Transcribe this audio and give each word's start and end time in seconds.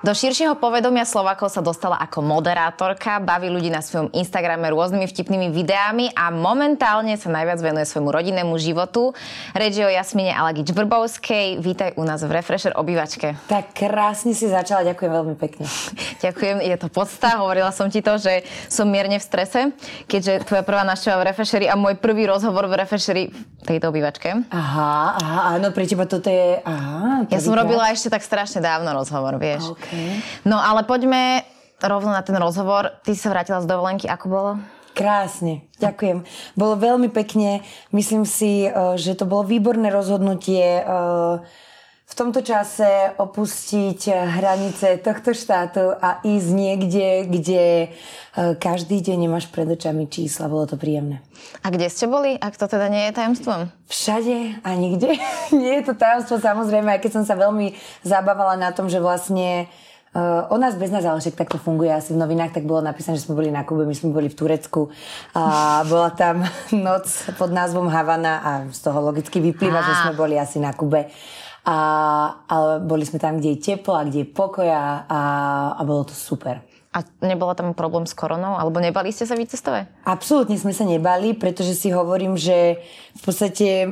Do 0.00 0.16
širšieho 0.16 0.56
povedomia 0.56 1.04
Slovakov 1.04 1.52
sa 1.52 1.60
dostala 1.60 2.00
ako 2.00 2.24
moderátorka, 2.24 3.20
baví 3.20 3.52
ľudí 3.52 3.68
na 3.68 3.84
svojom 3.84 4.08
Instagrame 4.16 4.72
rôznymi 4.72 5.04
vtipnými 5.04 5.52
videami 5.52 6.08
a 6.16 6.32
momentálne 6.32 7.12
sa 7.20 7.28
najviac 7.28 7.60
venuje 7.60 7.84
svojmu 7.84 8.08
rodinnému 8.08 8.56
životu. 8.56 9.12
Reč 9.52 9.76
je 9.76 9.84
o 9.84 9.92
Jasmine 9.92 10.32
Alagič 10.32 10.72
Brbovskej. 10.72 11.60
Vítaj 11.60 12.00
u 12.00 12.08
nás 12.08 12.24
v 12.24 12.32
Refresher 12.32 12.72
obývačke. 12.80 13.36
Tak 13.44 13.76
krásne 13.76 14.32
si 14.32 14.48
začala, 14.48 14.88
ďakujem 14.88 15.12
veľmi 15.12 15.36
pekne. 15.36 15.68
ďakujem, 16.24 16.64
je 16.64 16.76
to 16.80 16.88
podsta. 16.88 17.36
Hovorila 17.36 17.68
som 17.68 17.92
ti 17.92 18.00
to, 18.00 18.16
že 18.16 18.48
som 18.72 18.88
mierne 18.88 19.20
v 19.20 19.24
strese, 19.28 19.68
keďže 20.08 20.48
tvoja 20.48 20.64
prvá 20.64 20.80
návšteva 20.88 21.20
v 21.20 21.28
Refresheri 21.28 21.68
a 21.68 21.76
môj 21.76 22.00
prvý 22.00 22.24
rozhovor 22.24 22.72
v 22.72 22.80
Refresheri 22.80 23.28
v 23.36 23.64
tejto 23.68 23.92
obývačke. 23.92 24.48
Aha, 24.48 25.20
aha, 25.20 25.60
áno, 25.60 25.76
pre 25.76 25.84
teba 25.84 26.08
toto 26.08 26.32
je... 26.32 26.56
Aha, 26.64 27.28
ja 27.28 27.36
som 27.36 27.52
robila 27.52 27.92
ešte 27.92 28.08
tak 28.08 28.24
strašne 28.24 28.64
dávno 28.64 28.96
rozhovor, 28.96 29.36
vieš. 29.36 29.76
Okay. 29.76 29.89
No 30.46 30.56
ale 30.58 30.86
poďme 30.86 31.44
rovno 31.80 32.12
na 32.12 32.20
ten 32.20 32.36
rozhovor. 32.36 33.00
Ty 33.02 33.12
sa 33.16 33.32
vrátila 33.32 33.64
z 33.64 33.70
dovolenky, 33.70 34.06
ako 34.06 34.26
bolo? 34.28 34.50
Krásne, 34.90 35.64
ďakujem. 35.78 36.26
Bolo 36.58 36.74
veľmi 36.76 37.08
pekne. 37.14 37.62
Myslím 37.94 38.26
si, 38.26 38.66
eh, 38.66 38.72
že 38.98 39.16
to 39.16 39.24
bolo 39.24 39.46
výborné 39.46 39.88
rozhodnutie 39.88 40.82
eh, 40.82 41.36
v 42.10 42.14
tomto 42.18 42.42
čase 42.42 43.14
opustiť 43.14 44.10
hranice 44.10 44.98
tohto 44.98 45.30
štátu 45.30 45.94
a 45.94 46.18
ísť 46.26 46.50
niekde, 46.50 47.08
kde 47.30 47.64
eh, 47.86 47.88
každý 48.58 48.98
deň 48.98 49.30
nemáš 49.30 49.46
pred 49.46 49.70
očami 49.70 50.10
čísla. 50.10 50.50
Bolo 50.50 50.66
to 50.66 50.74
príjemné. 50.74 51.22
A 51.62 51.70
kde 51.70 51.86
ste 51.86 52.10
boli, 52.10 52.34
ak 52.34 52.58
to 52.58 52.66
teda 52.66 52.90
nie 52.90 53.06
je 53.08 53.12
tajomstvom? 53.14 53.70
Všade 53.86 54.66
a 54.66 54.70
nikde. 54.74 55.14
nie 55.62 55.78
je 55.78 55.82
to 55.86 55.94
tajomstvo 55.94 56.42
samozrejme, 56.42 56.90
aj 56.90 57.00
keď 57.00 57.22
som 57.22 57.24
sa 57.24 57.38
veľmi 57.38 57.78
zabávala 58.02 58.58
na 58.58 58.74
tom, 58.74 58.90
že 58.90 58.98
vlastne 58.98 59.70
Uh, 60.10 60.42
o 60.50 60.58
nás 60.58 60.74
bez 60.74 60.90
nás, 60.90 61.06
ale 61.06 61.22
však 61.22 61.38
takto 61.38 61.54
funguje 61.54 61.86
asi 61.86 62.10
v 62.10 62.18
novinách, 62.18 62.50
tak 62.50 62.66
bolo 62.66 62.82
napísané, 62.82 63.14
že 63.14 63.30
sme 63.30 63.38
boli 63.38 63.54
na 63.54 63.62
Kube, 63.62 63.86
my 63.86 63.94
sme 63.94 64.10
boli 64.10 64.26
v 64.26 64.34
Turecku 64.34 64.90
a 65.38 65.86
bola 65.86 66.10
tam 66.10 66.42
noc 66.74 67.06
pod 67.38 67.54
názvom 67.54 67.86
Havana 67.86 68.42
a 68.42 68.50
z 68.74 68.90
toho 68.90 68.98
logicky 68.98 69.38
vyplýva, 69.38 69.78
a. 69.78 69.86
že 69.86 69.94
sme 70.02 70.18
boli 70.18 70.34
asi 70.34 70.58
na 70.58 70.74
Kube. 70.74 71.14
A, 71.64 71.76
ale 72.48 72.80
boli 72.80 73.04
sme 73.04 73.20
tam, 73.20 73.36
kde 73.36 73.56
je 73.56 73.62
teplo 73.72 73.92
a 73.92 74.08
kde 74.08 74.24
je 74.24 74.32
pokoj 74.32 74.64
a, 74.64 75.04
a 75.76 75.80
bolo 75.84 76.08
to 76.08 76.16
super. 76.16 76.64
A 76.90 77.06
nebola 77.22 77.54
tam 77.54 77.70
problém 77.70 78.02
s 78.02 78.18
koronou? 78.18 78.58
Alebo 78.58 78.82
nebali 78.82 79.14
ste 79.14 79.22
sa 79.22 79.38
vycestovať? 79.38 80.02
Absolútne 80.02 80.58
sme 80.58 80.74
sa 80.74 80.82
nebali, 80.82 81.38
pretože 81.38 81.78
si 81.78 81.94
hovorím, 81.94 82.34
že 82.34 82.82
v 83.14 83.22
podstate 83.22 83.86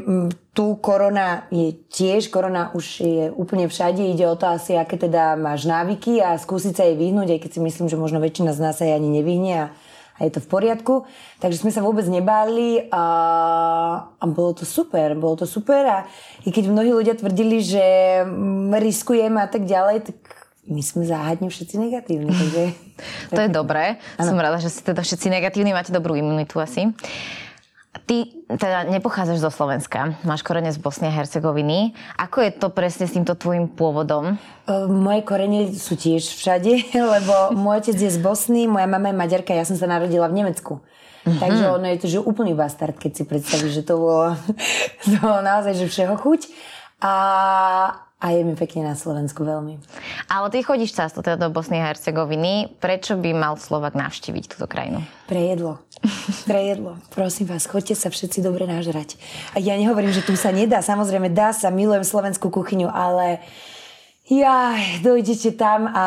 tu 0.51 0.75
korona 0.83 1.47
je 1.55 1.79
tiež, 1.79 2.27
korona 2.27 2.75
už 2.75 2.87
je 2.99 3.25
úplne 3.31 3.71
všade, 3.71 4.03
ide 4.03 4.27
o 4.27 4.35
to 4.35 4.51
asi, 4.51 4.75
aké 4.75 4.99
teda 4.99 5.39
máš 5.39 5.71
návyky 5.71 6.19
a 6.19 6.35
skúsiť 6.35 6.75
sa 6.75 6.83
jej 6.91 6.99
vyhnúť, 6.99 7.39
aj 7.39 7.41
keď 7.47 7.51
si 7.55 7.61
myslím, 7.63 7.87
že 7.87 7.95
možno 7.95 8.19
väčšina 8.19 8.51
z 8.51 8.63
nás 8.67 8.75
sa 8.75 8.83
jej 8.83 8.99
ani 8.99 9.15
nevyhne 9.15 9.55
a, 9.55 9.67
a 10.19 10.27
je 10.27 10.35
to 10.35 10.43
v 10.43 10.51
poriadku. 10.51 10.95
Takže 11.39 11.63
sme 11.63 11.71
sa 11.71 11.81
vôbec 11.81 12.05
nebáli 12.11 12.91
a, 12.91 13.05
a 14.19 14.25
bolo 14.27 14.59
to 14.59 14.67
super, 14.67 15.15
bolo 15.15 15.39
to 15.39 15.47
super 15.47 15.83
a 15.87 15.99
i 16.43 16.51
keď 16.51 16.69
mnohí 16.69 16.91
ľudia 16.91 17.15
tvrdili, 17.15 17.63
že 17.63 17.83
riskujeme 18.75 19.39
a 19.39 19.49
tak 19.49 19.65
ďalej, 19.65 20.11
tak 20.11 20.19
my 20.69 20.83
sme 20.85 21.09
záhadne 21.09 21.49
všetci 21.49 21.75
negatívni. 21.81 22.29
Takže... 22.29 22.63
to 23.37 23.41
je 23.41 23.51
dobré. 23.51 23.97
Ano. 24.21 24.35
Som 24.35 24.43
rada, 24.43 24.61
že 24.61 24.69
ste 24.69 24.85
teda 24.85 25.01
všetci 25.01 25.33
negatívni, 25.33 25.73
máte 25.73 25.95
dobrú 25.95 26.13
imunitu 26.13 26.61
asi. 26.61 26.93
Ty 27.89 28.29
teda 28.49 28.85
nepochádzaš 28.89 29.41
zo 29.41 29.51
Slovenska, 29.53 30.17
máš 30.25 30.45
korene 30.45 30.69
z 30.69 30.77
Bosny 30.77 31.09
a 31.09 31.15
Hercegoviny. 31.15 31.97
Ako 32.21 32.45
je 32.45 32.53
to 32.53 32.69
presne 32.69 33.09
s 33.09 33.17
týmto 33.17 33.33
tvojim 33.33 33.69
pôvodom? 33.69 34.37
Moje 34.93 35.21
korene 35.25 35.73
sú 35.73 35.97
tiež 35.97 36.37
všade, 36.37 36.93
lebo 37.17 37.57
môj 37.57 37.89
otec 37.89 37.97
je 37.97 38.11
z 38.13 38.21
Bosny, 38.21 38.69
moja 38.69 38.85
mama 38.85 39.09
je 39.09 39.17
maďarka, 39.17 39.57
ja 39.57 39.65
som 39.65 39.77
sa 39.81 39.89
narodila 39.89 40.29
v 40.29 40.45
Nemecku. 40.45 40.85
Mm-hmm. 41.25 41.41
Takže 41.41 41.65
ono 41.69 41.87
je 41.89 41.99
to 42.01 42.07
že 42.09 42.19
úplný 42.25 42.53
bastard, 42.57 42.97
keď 42.97 43.13
si 43.13 43.23
predstavíš, 43.29 43.83
že 43.83 43.85
to 43.85 44.01
bolo, 44.01 44.37
to 45.05 45.17
bolo 45.21 45.41
naozaj 45.45 45.77
že 45.77 45.89
všeho 45.89 46.15
chuť. 46.17 46.41
A, 46.99 47.15
a 48.19 48.27
je 48.35 48.43
mi 48.43 48.59
pekne 48.59 48.83
na 48.83 48.99
Slovensku 48.99 49.47
veľmi. 49.47 49.79
Ale 50.27 50.47
ty 50.51 50.67
chodíš 50.67 50.97
často 50.97 51.23
teda 51.23 51.39
do 51.39 51.49
Bosny 51.55 51.79
a 51.79 51.95
Hercegoviny. 51.95 52.81
Prečo 52.83 53.15
by 53.15 53.31
mal 53.37 53.55
Slovak 53.55 53.95
navštíviť 53.95 54.45
túto 54.51 54.67
krajinu? 54.67 55.05
Pre 55.31 55.39
jedlo. 55.39 55.79
Pre 56.49 56.61
jedlo. 56.63 56.99
Prosím 57.11 57.51
vás, 57.51 57.67
chodte 57.67 57.95
sa 57.95 58.09
všetci 58.13 58.43
dobre 58.45 58.65
nažrať. 58.69 59.19
A 59.55 59.63
ja 59.63 59.75
nehovorím, 59.75 60.15
že 60.15 60.25
tu 60.25 60.39
sa 60.39 60.55
nedá. 60.55 60.83
Samozrejme, 60.85 61.33
dá 61.33 61.51
sa. 61.51 61.75
Milujem 61.75 62.07
slovenskú 62.07 62.49
kuchyňu, 62.49 62.89
ale 62.89 63.43
ja, 64.29 64.77
dojdete 65.01 65.57
tam 65.57 65.89
a 65.89 66.05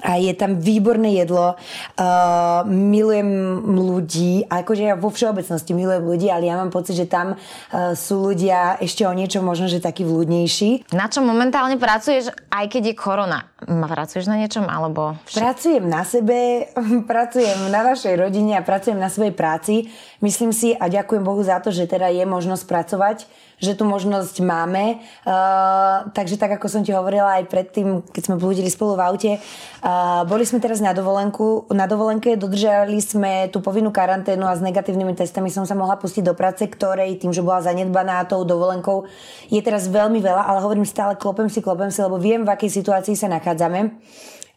a 0.00 0.16
je 0.16 0.32
tam 0.32 0.56
výborné 0.56 1.20
jedlo. 1.20 1.60
Uh, 2.00 2.64
milujem 2.64 3.28
ľudí, 3.76 4.48
akože 4.48 4.88
ja 4.88 4.94
vo 4.96 5.12
všeobecnosti 5.12 5.76
milujem 5.76 6.00
ľudí, 6.08 6.32
ale 6.32 6.48
ja 6.48 6.56
mám 6.56 6.72
pocit, 6.72 6.96
že 6.96 7.04
tam 7.04 7.36
uh, 7.36 7.92
sú 7.92 8.32
ľudia 8.32 8.80
ešte 8.80 9.04
o 9.04 9.12
niečo 9.12 9.44
možno, 9.44 9.68
že 9.68 9.84
takí 9.84 10.00
vľúdnejší. 10.08 10.96
Na 10.96 11.12
čom 11.12 11.28
momentálne 11.28 11.76
pracuješ, 11.76 12.32
aj 12.48 12.72
keď 12.72 12.82
je 12.92 12.94
korona? 12.96 13.52
Pracuješ 13.68 14.32
na 14.32 14.40
niečom, 14.40 14.64
alebo... 14.64 15.20
Všet... 15.28 15.44
Pracujem 15.44 15.84
na 15.84 16.02
sebe, 16.08 16.72
pracujem 17.12 17.68
na 17.68 17.84
našej 17.84 18.16
rodine 18.16 18.56
a 18.56 18.64
pracujem 18.64 18.96
na 18.96 19.12
svojej 19.12 19.36
práci. 19.36 19.92
Myslím 20.24 20.56
si 20.56 20.72
a 20.72 20.88
ďakujem 20.88 21.20
Bohu 21.20 21.44
za 21.44 21.60
to, 21.60 21.68
že 21.68 21.84
teda 21.84 22.08
je 22.08 22.24
možnosť 22.24 22.64
pracovať 22.64 23.18
že 23.62 23.78
tu 23.78 23.86
možnosť 23.86 24.42
máme. 24.42 24.98
Uh, 25.22 26.10
takže 26.10 26.34
tak, 26.34 26.58
ako 26.58 26.66
som 26.66 26.82
ti 26.82 26.90
hovorila 26.90 27.38
aj 27.38 27.46
predtým, 27.46 28.02
keď 28.10 28.22
sme 28.26 28.36
blúdili 28.42 28.66
spolu 28.66 28.98
v 28.98 29.02
aute, 29.06 29.32
uh, 29.38 30.26
boli 30.26 30.42
sme 30.42 30.58
teraz 30.58 30.82
na 30.82 30.90
dovolenku. 30.90 31.70
Na 31.70 31.86
dovolenke 31.86 32.34
dodržali 32.34 32.98
sme 32.98 33.46
tú 33.54 33.62
povinnú 33.62 33.94
karanténu 33.94 34.42
a 34.42 34.58
s 34.58 34.60
negatívnymi 34.66 35.14
testami 35.14 35.46
som 35.46 35.62
sa 35.62 35.78
mohla 35.78 35.94
pustiť 35.94 36.26
do 36.26 36.34
práce, 36.34 36.66
ktorej 36.66 37.22
tým, 37.22 37.30
že 37.30 37.46
bola 37.46 37.62
zanedbaná 37.62 38.26
tou 38.26 38.42
dovolenkou, 38.42 39.06
je 39.46 39.62
teraz 39.62 39.86
veľmi 39.86 40.18
veľa, 40.18 40.42
ale 40.50 40.58
hovorím 40.58 40.82
stále, 40.82 41.14
klopem 41.14 41.46
si, 41.46 41.62
klopem 41.62 41.94
si, 41.94 42.02
lebo 42.02 42.18
viem, 42.18 42.42
v 42.42 42.50
akej 42.50 42.82
situácii 42.82 43.14
sa 43.14 43.30
nachádzame. 43.30 43.94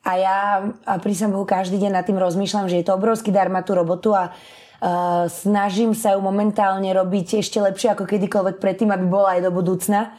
A 0.06 0.12
ja, 0.22 0.38
a 0.86 0.94
pri 1.02 1.18
Bohu, 1.34 1.50
každý 1.50 1.82
deň 1.82 1.92
nad 1.98 2.06
tým 2.06 2.22
rozmýšľam, 2.22 2.70
že 2.70 2.78
je 2.78 2.86
to 2.86 2.94
obrovský 2.94 3.34
dar 3.34 3.50
mať 3.50 3.64
tú 3.66 3.74
robotu 3.74 4.10
a 4.14 4.38
Uh, 4.86 5.26
snažím 5.34 5.98
sa 5.98 6.14
ju 6.14 6.22
momentálne 6.22 6.86
robiť 6.94 7.42
ešte 7.42 7.58
lepšie 7.58 7.98
ako 7.98 8.06
kedykoľvek 8.06 8.62
predtým, 8.62 8.94
aby 8.94 9.06
bola 9.10 9.34
aj 9.34 9.42
do 9.42 9.50
budúcna. 9.50 10.14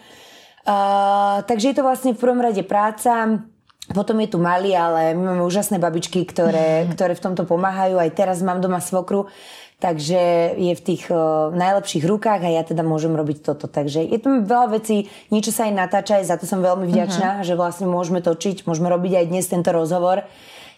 Uh, 0.66 1.46
takže 1.46 1.70
je 1.70 1.76
to 1.78 1.86
vlastne 1.86 2.10
v 2.10 2.18
prvom 2.18 2.42
rade 2.42 2.66
práca, 2.66 3.46
potom 3.94 4.18
je 4.18 4.34
tu 4.34 4.42
malý, 4.42 4.74
ale 4.74 5.14
my 5.14 5.22
máme 5.22 5.42
úžasné 5.46 5.78
babičky, 5.78 6.26
ktoré, 6.26 6.82
ktoré 6.98 7.14
v 7.14 7.22
tomto 7.22 7.46
pomáhajú. 7.46 8.02
Aj 8.02 8.10
teraz 8.10 8.42
mám 8.42 8.58
doma 8.58 8.82
svokru, 8.82 9.30
takže 9.78 10.58
je 10.58 10.74
v 10.74 10.82
tých 10.82 11.14
uh, 11.14 11.54
najlepších 11.54 12.02
rukách 12.02 12.42
a 12.42 12.50
ja 12.50 12.66
teda 12.66 12.82
môžem 12.82 13.14
robiť 13.14 13.46
toto. 13.46 13.70
Takže 13.70 14.02
je 14.02 14.18
tu 14.18 14.42
veľa 14.42 14.82
vecí, 14.82 15.06
niečo 15.30 15.54
sa 15.54 15.70
aj 15.70 15.78
natáča, 15.78 16.18
aj 16.18 16.26
za 16.26 16.36
to 16.42 16.50
som 16.50 16.58
veľmi 16.58 16.90
vďačná, 16.90 17.38
uh-huh. 17.38 17.46
že 17.46 17.54
vlastne 17.54 17.86
môžeme 17.86 18.18
točiť, 18.18 18.66
môžeme 18.66 18.90
robiť 18.90 19.22
aj 19.22 19.26
dnes 19.30 19.46
tento 19.46 19.70
rozhovor. 19.70 20.26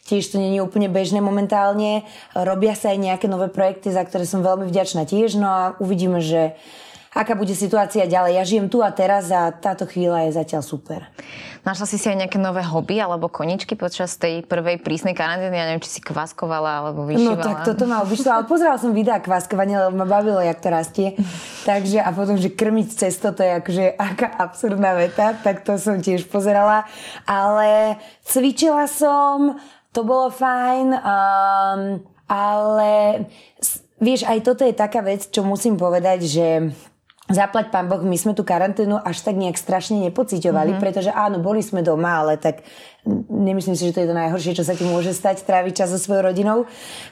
Tiež 0.09 0.33
to 0.33 0.41
je 0.41 0.65
úplne 0.65 0.89
bežné 0.89 1.21
momentálne. 1.21 2.09
Robia 2.33 2.73
sa 2.73 2.97
aj 2.97 2.99
nejaké 2.99 3.29
nové 3.29 3.53
projekty, 3.53 3.93
za 3.93 4.01
ktoré 4.09 4.25
som 4.25 4.41
veľmi 4.41 4.65
vďačná 4.65 5.05
tiež. 5.05 5.37
No 5.37 5.49
a 5.53 5.63
uvidíme, 5.85 6.25
že 6.25 6.57
aká 7.13 7.37
bude 7.37 7.53
situácia 7.53 8.09
ďalej. 8.09 8.33
Ja 8.41 8.45
žijem 8.49 8.73
tu 8.73 8.81
a 8.81 8.89
teraz 8.89 9.29
a 9.29 9.53
táto 9.53 9.85
chvíľa 9.85 10.29
je 10.29 10.39
zatiaľ 10.41 10.63
super. 10.65 11.05
Našla 11.67 11.85
si 11.85 12.01
si 12.01 12.07
aj 12.09 12.25
nejaké 12.25 12.39
nové 12.41 12.65
hobby 12.65 12.97
alebo 12.97 13.29
koničky 13.29 13.77
počas 13.77 14.17
tej 14.17 14.41
prvej 14.47 14.81
prísnej 14.81 15.13
karantény? 15.13 15.53
Ja 15.53 15.69
neviem, 15.69 15.85
či 15.85 15.99
si 15.99 16.01
kvaskovala 16.01 16.87
alebo 16.87 17.05
vyšívala. 17.05 17.37
No 17.37 17.45
tak 17.45 17.67
toto 17.67 17.85
ma 17.85 18.01
obyšlo, 18.07 18.31
ale 18.33 18.45
pozerala 18.49 18.81
som 18.81 18.97
videa 18.97 19.21
kvaskovania, 19.21 19.91
lebo 19.91 20.01
ma 20.01 20.09
bavilo, 20.09 20.41
jak 20.41 20.63
to 20.63 20.69
rastie. 20.73 21.13
Takže 21.69 22.01
a 22.01 22.09
potom, 22.15 22.41
že 22.41 22.55
krmiť 22.55 22.89
cesto, 22.97 23.37
to 23.37 23.45
je 23.45 23.53
akože 23.61 23.85
aká 24.01 24.33
absurdná 24.39 24.97
veta, 24.97 25.37
tak 25.37 25.67
to 25.67 25.77
som 25.77 26.01
tiež 26.01 26.31
pozerala. 26.31 26.89
Ale 27.29 28.01
cvičila 28.25 28.89
som, 28.89 29.59
to 29.93 30.01
bolo 30.05 30.29
fajn, 30.29 30.87
um, 30.95 31.81
ale 32.29 32.93
vieš, 33.99 34.29
aj 34.29 34.39
toto 34.45 34.63
je 34.63 34.77
taká 34.77 35.01
vec, 35.01 35.27
čo 35.33 35.43
musím 35.43 35.81
povedať, 35.81 36.19
že 36.29 36.47
zaplať 37.29 37.69
pán 37.69 37.93
Boh, 37.93 38.01
my 38.01 38.17
sme 38.17 38.33
tú 38.33 38.41
karanténu 38.41 38.97
až 39.05 39.21
tak 39.21 39.37
nejak 39.37 39.61
strašne 39.61 40.01
nepociťovali, 40.09 40.77
mm-hmm. 40.77 40.83
pretože 40.83 41.13
áno, 41.13 41.45
boli 41.45 41.61
sme 41.61 41.85
doma, 41.85 42.25
ale 42.25 42.41
tak 42.41 42.65
nemyslím 43.29 43.75
si, 43.75 43.89
že 43.89 43.97
to 43.97 44.05
je 44.05 44.11
to 44.11 44.17
najhoršie, 44.17 44.53
čo 44.53 44.65
sa 44.65 44.77
ti 44.77 44.85
môže 44.85 45.17
stať, 45.17 45.43
tráviť 45.43 45.85
čas 45.85 45.89
so 45.89 45.99
svojou 45.99 46.29
rodinou. 46.29 46.69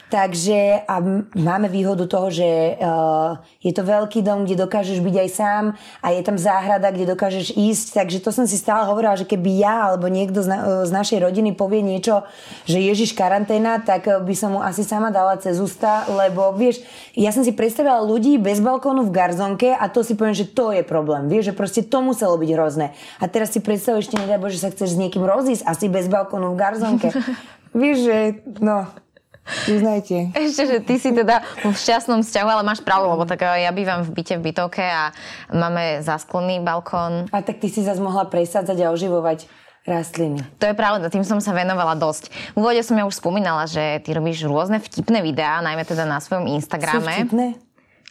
Takže 0.07 0.87
a 0.87 1.03
máme 1.35 1.67
výhodu 1.67 2.07
toho, 2.07 2.31
že 2.31 2.79
uh, 2.79 3.43
je 3.59 3.75
to 3.75 3.83
veľký 3.83 4.23
dom, 4.23 4.47
kde 4.47 4.63
dokážeš 4.63 5.03
byť 5.03 5.15
aj 5.19 5.29
sám 5.33 5.63
a 5.99 6.07
je 6.15 6.21
tam 6.23 6.39
záhrada, 6.39 6.93
kde 6.95 7.11
dokážeš 7.11 7.57
ísť. 7.57 7.99
Takže 7.99 8.23
to 8.23 8.31
som 8.31 8.47
si 8.47 8.55
stále 8.55 8.87
hovorila, 8.87 9.19
že 9.19 9.27
keby 9.27 9.59
ja 9.59 9.91
alebo 9.91 10.07
niekto 10.07 10.39
z, 10.39 10.47
na, 10.47 10.57
z 10.87 10.91
našej 10.95 11.19
rodiny 11.19 11.57
povie 11.59 11.83
niečo, 11.83 12.23
že 12.63 12.79
Ježiš 12.79 13.17
karanténa, 13.17 13.83
tak 13.83 14.07
by 14.07 14.35
som 14.37 14.55
mu 14.55 14.61
asi 14.63 14.87
sama 14.87 15.11
dala 15.11 15.35
cez 15.41 15.59
ústa, 15.59 16.07
lebo 16.07 16.55
vieš, 16.55 16.79
ja 17.17 17.35
som 17.35 17.43
si 17.43 17.51
predstavila 17.51 17.99
ľudí 17.99 18.39
bez 18.39 18.63
balkónu 18.63 19.03
v 19.03 19.11
garzonke 19.11 19.75
a 19.75 19.91
to 19.91 20.07
si 20.07 20.15
poviem, 20.15 20.37
že 20.37 20.47
to 20.47 20.71
je 20.71 20.87
problém. 20.87 21.27
Vieš, 21.27 21.51
že 21.51 21.53
proste 21.57 21.81
to 21.83 21.99
muselo 21.99 22.39
byť 22.39 22.49
hrozné. 22.55 22.95
A 23.19 23.27
teraz 23.27 23.51
si 23.51 23.59
predstav 23.59 23.99
ešte, 23.99 24.15
nedaj 24.15 24.39
sa 24.55 24.71
chceš 24.71 24.95
s 24.95 24.97
niekým 24.99 25.25
rozísť 25.27 25.67
asi 25.67 25.86
bez 25.89 26.07
balkónu 26.11 26.53
v 26.53 26.59
garzonke. 26.59 27.09
vieš, 27.81 27.97
že 28.07 28.17
no, 28.63 28.87
Uznajte. 29.47 30.35
Ešte, 30.35 30.63
že 30.67 30.77
ty 30.83 30.99
si 30.99 31.15
teda 31.15 31.39
v 31.63 31.71
šťastnom 31.71 32.19
vzťahu, 32.19 32.49
ale 32.51 32.63
máš 32.67 32.83
pravdu, 32.83 33.07
lebo 33.15 33.23
tak 33.23 33.47
ja 33.47 33.71
bývam 33.71 34.03
v 34.03 34.11
byte 34.11 34.35
v 34.35 34.51
bytovke 34.51 34.83
a 34.83 35.15
máme 35.55 36.03
zasklený 36.03 36.59
balkón. 36.59 37.31
A 37.31 37.39
tak 37.39 37.63
ty 37.63 37.71
si 37.71 37.79
zase 37.79 38.03
mohla 38.03 38.27
presádzať 38.27 38.77
a 38.83 38.91
oživovať 38.91 39.47
rastliny. 39.87 40.43
To 40.59 40.67
je 40.67 40.75
pravda, 40.75 41.07
tým 41.07 41.23
som 41.23 41.39
sa 41.39 41.55
venovala 41.55 41.95
dosť. 41.95 42.27
V 42.53 42.59
úvode 42.59 42.83
som 42.83 42.99
ja 42.99 43.07
už 43.07 43.23
spomínala, 43.23 43.63
že 43.71 44.03
ty 44.03 44.11
robíš 44.11 44.43
rôzne 44.43 44.83
vtipné 44.83 45.23
videá, 45.23 45.63
najmä 45.63 45.87
teda 45.87 46.03
na 46.03 46.19
svojom 46.19 46.51
Instagrame. 46.51 47.23
Sú 47.23 47.31
vtipné? 47.31 47.55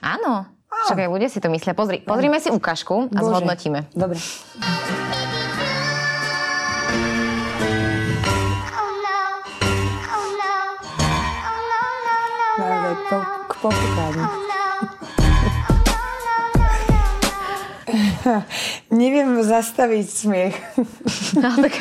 Áno. 0.00 0.48
Však 0.88 1.04
aj 1.04 1.08
ľudia 1.08 1.28
si 1.28 1.40
to 1.40 1.52
myslia. 1.52 1.76
Pozri, 1.76 2.00
pozrime 2.04 2.40
si 2.40 2.48
ukážku 2.48 3.12
a 3.12 3.20
Bože. 3.20 3.28
zhodnotíme. 3.28 3.92
Dobre. 3.92 4.20
Po, 13.66 13.74
k 13.74 13.78
popukaniu. 13.82 14.24
Neviem 18.90 19.42
zastaviť 19.42 20.06
smiech. 20.06 20.54
No, 21.38 21.50
tak... 21.58 21.74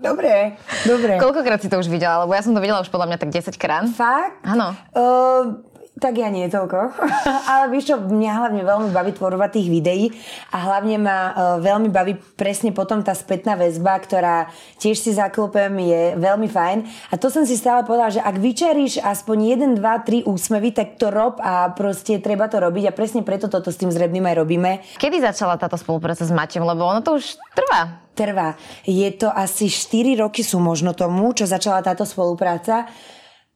Dobre, 0.00 0.56
dobre. 0.88 1.20
Koľkokrát 1.20 1.60
si 1.60 1.68
to 1.68 1.76
už 1.76 1.88
videla? 1.92 2.24
Lebo 2.24 2.32
ja 2.32 2.40
som 2.40 2.56
to 2.56 2.60
videla 2.60 2.80
už 2.80 2.88
podľa 2.88 3.12
mňa 3.12 3.18
tak 3.20 3.30
10 3.32 3.52
krát. 3.60 3.84
Fakt? 3.92 4.40
Áno. 4.44 4.72
Uh, 4.96 5.60
tak 6.00 6.16
ja 6.16 6.32
nie 6.32 6.48
toľko. 6.48 6.96
Ale 7.52 7.68
vieš 7.68 7.92
čo, 7.92 7.96
mňa 8.00 8.32
hlavne 8.40 8.62
veľmi 8.64 8.88
baví 8.90 9.12
tvorovať 9.12 9.60
tých 9.60 9.68
videí 9.68 10.04
a 10.50 10.56
hlavne 10.64 10.96
ma 10.96 11.18
uh, 11.30 11.32
veľmi 11.60 11.92
baví 11.92 12.16
presne 12.34 12.72
potom 12.72 13.04
tá 13.04 13.12
spätná 13.12 13.54
väzba, 13.54 14.00
ktorá 14.00 14.48
tiež 14.80 14.96
si 14.96 15.12
zaklopem, 15.12 15.76
je 15.84 16.16
veľmi 16.16 16.48
fajn. 16.48 16.78
A 17.12 17.20
to 17.20 17.28
som 17.28 17.44
si 17.44 17.54
stále 17.60 17.84
povedala, 17.84 18.08
že 18.08 18.24
ak 18.24 18.40
vyčaríš 18.40 19.04
aspoň 19.04 19.76
1, 19.76 19.84
2, 19.84 20.24
3 20.24 20.32
úsmevy, 20.32 20.72
tak 20.72 20.96
to 20.96 21.12
rob 21.12 21.36
a 21.44 21.68
proste 21.76 22.16
treba 22.24 22.48
to 22.48 22.56
robiť 22.56 22.88
a 22.88 22.96
presne 22.96 23.20
preto 23.20 23.52
toto 23.52 23.68
s 23.68 23.76
tým 23.76 23.92
zrebným 23.92 24.24
aj 24.24 24.36
robíme. 24.40 24.70
Kedy 24.96 25.20
začala 25.20 25.60
táto 25.60 25.76
spolupráca 25.76 26.24
s 26.24 26.32
Maťom? 26.32 26.64
Lebo 26.64 26.88
ono 26.88 27.04
to 27.04 27.20
už 27.20 27.36
trvá 27.52 28.00
trvá. 28.20 28.52
Je 28.84 29.08
to 29.16 29.32
asi 29.32 29.72
4 29.72 30.20
roky 30.20 30.44
sú 30.44 30.60
možno 30.60 30.92
tomu, 30.92 31.32
čo 31.32 31.48
začala 31.48 31.80
táto 31.80 32.04
spolupráca. 32.04 32.84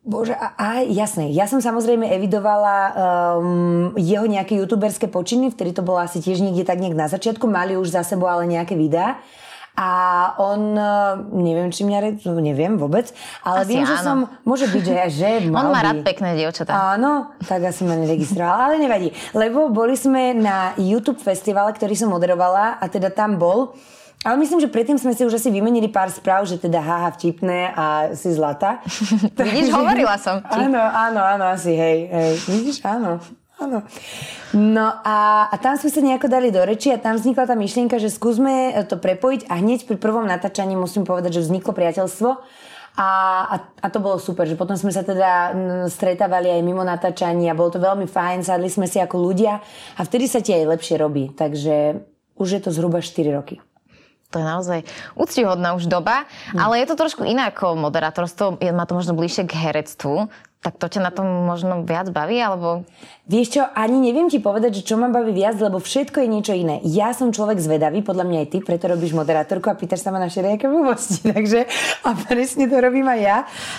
Bože, 0.05 0.37
a, 0.37 0.53
a 0.61 0.69
jasné, 0.85 1.33
ja 1.33 1.49
som 1.49 1.65
samozrejme 1.65 2.05
evidovala 2.13 2.77
um, 3.41 3.97
jeho 3.97 4.29
nejaké 4.29 4.53
youtuberské 4.61 5.09
počiny, 5.09 5.49
vtedy 5.49 5.73
to 5.73 5.81
bolo 5.81 5.97
asi 5.97 6.21
tiež 6.21 6.45
niekde 6.45 6.69
tak 6.69 6.77
nejak 6.77 6.93
na 6.93 7.09
začiatku, 7.09 7.49
mali 7.49 7.73
už 7.81 7.89
za 7.89 8.05
sebou 8.05 8.29
ale 8.29 8.45
nejaké 8.45 8.77
videá. 8.77 9.17
A 9.75 9.91
on, 10.39 10.77
uh, 10.77 11.19
neviem, 11.35 11.73
či 11.73 11.89
mňa, 11.89 12.21
no, 12.31 12.39
neviem 12.39 12.77
vôbec, 12.77 13.11
ale 13.43 13.65
asi 13.65 13.71
viem, 13.75 13.83
áno. 13.83 13.91
že 13.91 13.97
som, 14.05 14.19
môže 14.45 14.69
byť, 14.69 14.85
že, 14.85 14.97
že 15.09 15.29
mal 15.51 15.67
On 15.67 15.75
má 15.75 15.81
by. 15.81 15.87
rád 15.89 15.99
pekné 16.05 16.37
dievčatá. 16.37 16.95
Áno, 16.95 17.33
tak 17.41 17.65
asi 17.65 17.83
ma 17.89 17.97
neregistroval, 17.97 18.71
ale 18.71 18.75
nevadí. 18.77 19.09
Lebo 19.33 19.73
boli 19.73 19.97
sme 19.97 20.37
na 20.37 20.77
YouTube 20.77 21.19
festivale, 21.19 21.73
ktorý 21.73 21.97
som 21.97 22.13
moderovala 22.13 22.77
a 22.77 22.85
teda 22.93 23.09
tam 23.09 23.41
bol 23.41 23.73
ale 24.25 24.41
myslím, 24.41 24.57
že 24.65 24.73
predtým 24.73 24.97
sme 24.97 25.13
si 25.13 25.29
už 25.29 25.37
asi 25.37 25.53
vymenili 25.53 25.93
pár 25.93 26.09
správ, 26.09 26.49
že 26.49 26.57
teda 26.57 26.81
haha 26.81 27.13
vtipné 27.13 27.77
a 27.77 28.17
si 28.17 28.33
zlata. 28.33 28.81
Vidíš, 29.37 29.69
hovorila 29.69 30.17
som 30.17 30.41
ti. 30.41 30.57
Áno, 30.57 30.81
áno, 30.81 31.21
áno, 31.21 31.45
asi 31.53 31.77
hej, 31.77 32.09
hej. 32.09 32.33
Vidíš, 32.49 32.81
áno. 32.89 33.21
Áno. 33.55 33.87
No 34.57 34.87
a, 35.05 35.47
a 35.47 35.55
tam 35.63 35.79
sme 35.79 35.93
sa 35.93 36.01
nejako 36.03 36.27
dali 36.27 36.51
do 36.51 36.59
reči 36.65 36.91
a 36.91 36.99
tam 36.99 37.15
vznikla 37.15 37.47
tá 37.47 37.55
myšlienka, 37.55 38.03
že 38.03 38.11
skúsme 38.11 38.75
to 38.91 38.99
prepojiť 38.99 39.47
a 39.47 39.63
hneď 39.63 39.87
pri 39.87 40.01
prvom 40.01 40.27
natáčaní 40.27 40.75
musím 40.75 41.07
povedať, 41.07 41.39
že 41.39 41.45
vzniklo 41.47 41.71
priateľstvo 41.71 42.31
a, 42.99 43.09
a, 43.47 43.57
a 43.79 43.87
to 43.93 43.99
bolo 44.03 44.19
super, 44.19 44.47
že 44.47 44.59
potom 44.59 44.75
sme 44.75 44.91
sa 44.91 45.07
teda 45.07 45.55
stretávali 45.87 46.51
aj 46.51 46.67
mimo 46.67 46.83
natáčania, 46.83 47.55
bolo 47.55 47.71
to 47.75 47.79
veľmi 47.83 48.11
fajn, 48.11 48.43
sadli 48.43 48.67
sme 48.67 48.91
si 48.91 48.99
ako 48.99 49.23
ľudia 49.23 49.63
a 49.99 50.01
vtedy 50.03 50.27
sa 50.27 50.43
ti 50.43 50.51
aj 50.51 50.75
lepšie 50.75 50.99
robí, 50.99 51.31
takže 51.31 52.03
už 52.35 52.49
je 52.59 52.61
to 52.63 52.75
zhruba 52.75 52.99
4 53.03 53.39
roky 53.39 53.63
to 54.35 54.43
je 54.43 54.47
naozaj 54.47 54.81
úctihodná 55.15 55.79
už 55.79 55.87
doba, 55.87 56.27
hm. 56.51 56.59
ale 56.59 56.83
je 56.83 56.91
to 56.91 56.99
trošku 56.99 57.23
iné 57.23 57.47
ako 57.47 57.79
moderátorstvo, 57.79 58.59
má 58.75 58.83
to 58.83 58.99
možno 58.99 59.15
bližšie 59.15 59.47
k 59.47 59.55
herectvu, 59.71 60.27
tak 60.65 60.81
to 60.81 60.89
ťa 60.89 61.05
na 61.05 61.13
tom 61.13 61.29
možno 61.45 61.85
viac 61.85 62.09
baví, 62.09 62.41
alebo... 62.41 62.89
Vieš 63.25 63.57
čo, 63.57 63.63
ani 63.73 64.05
neviem 64.05 64.29
ti 64.29 64.37
povedať, 64.37 64.81
že 64.81 64.87
čo 64.93 65.01
ma 65.01 65.09
baví 65.09 65.33
viac, 65.33 65.57
lebo 65.57 65.81
všetko 65.81 66.25
je 66.25 66.29
niečo 66.29 66.53
iné. 66.53 66.85
Ja 66.85 67.13
som 67.17 67.33
človek 67.33 67.57
zvedavý, 67.57 68.05
podľa 68.05 68.29
mňa 68.29 68.39
aj 68.45 68.49
ty, 68.53 68.59
preto 68.61 68.85
robíš 68.85 69.17
moderátorku 69.17 69.73
a 69.73 69.77
pýtaš 69.77 70.05
sa 70.05 70.13
ma 70.13 70.21
na 70.21 70.29
všelijaké 70.29 70.69
blbosti, 70.69 71.25
takže 71.37 71.69
a 72.05 72.17
presne 72.17 72.69
to 72.69 72.77
robím 72.81 73.09
aj 73.09 73.21
ja, 73.21 73.39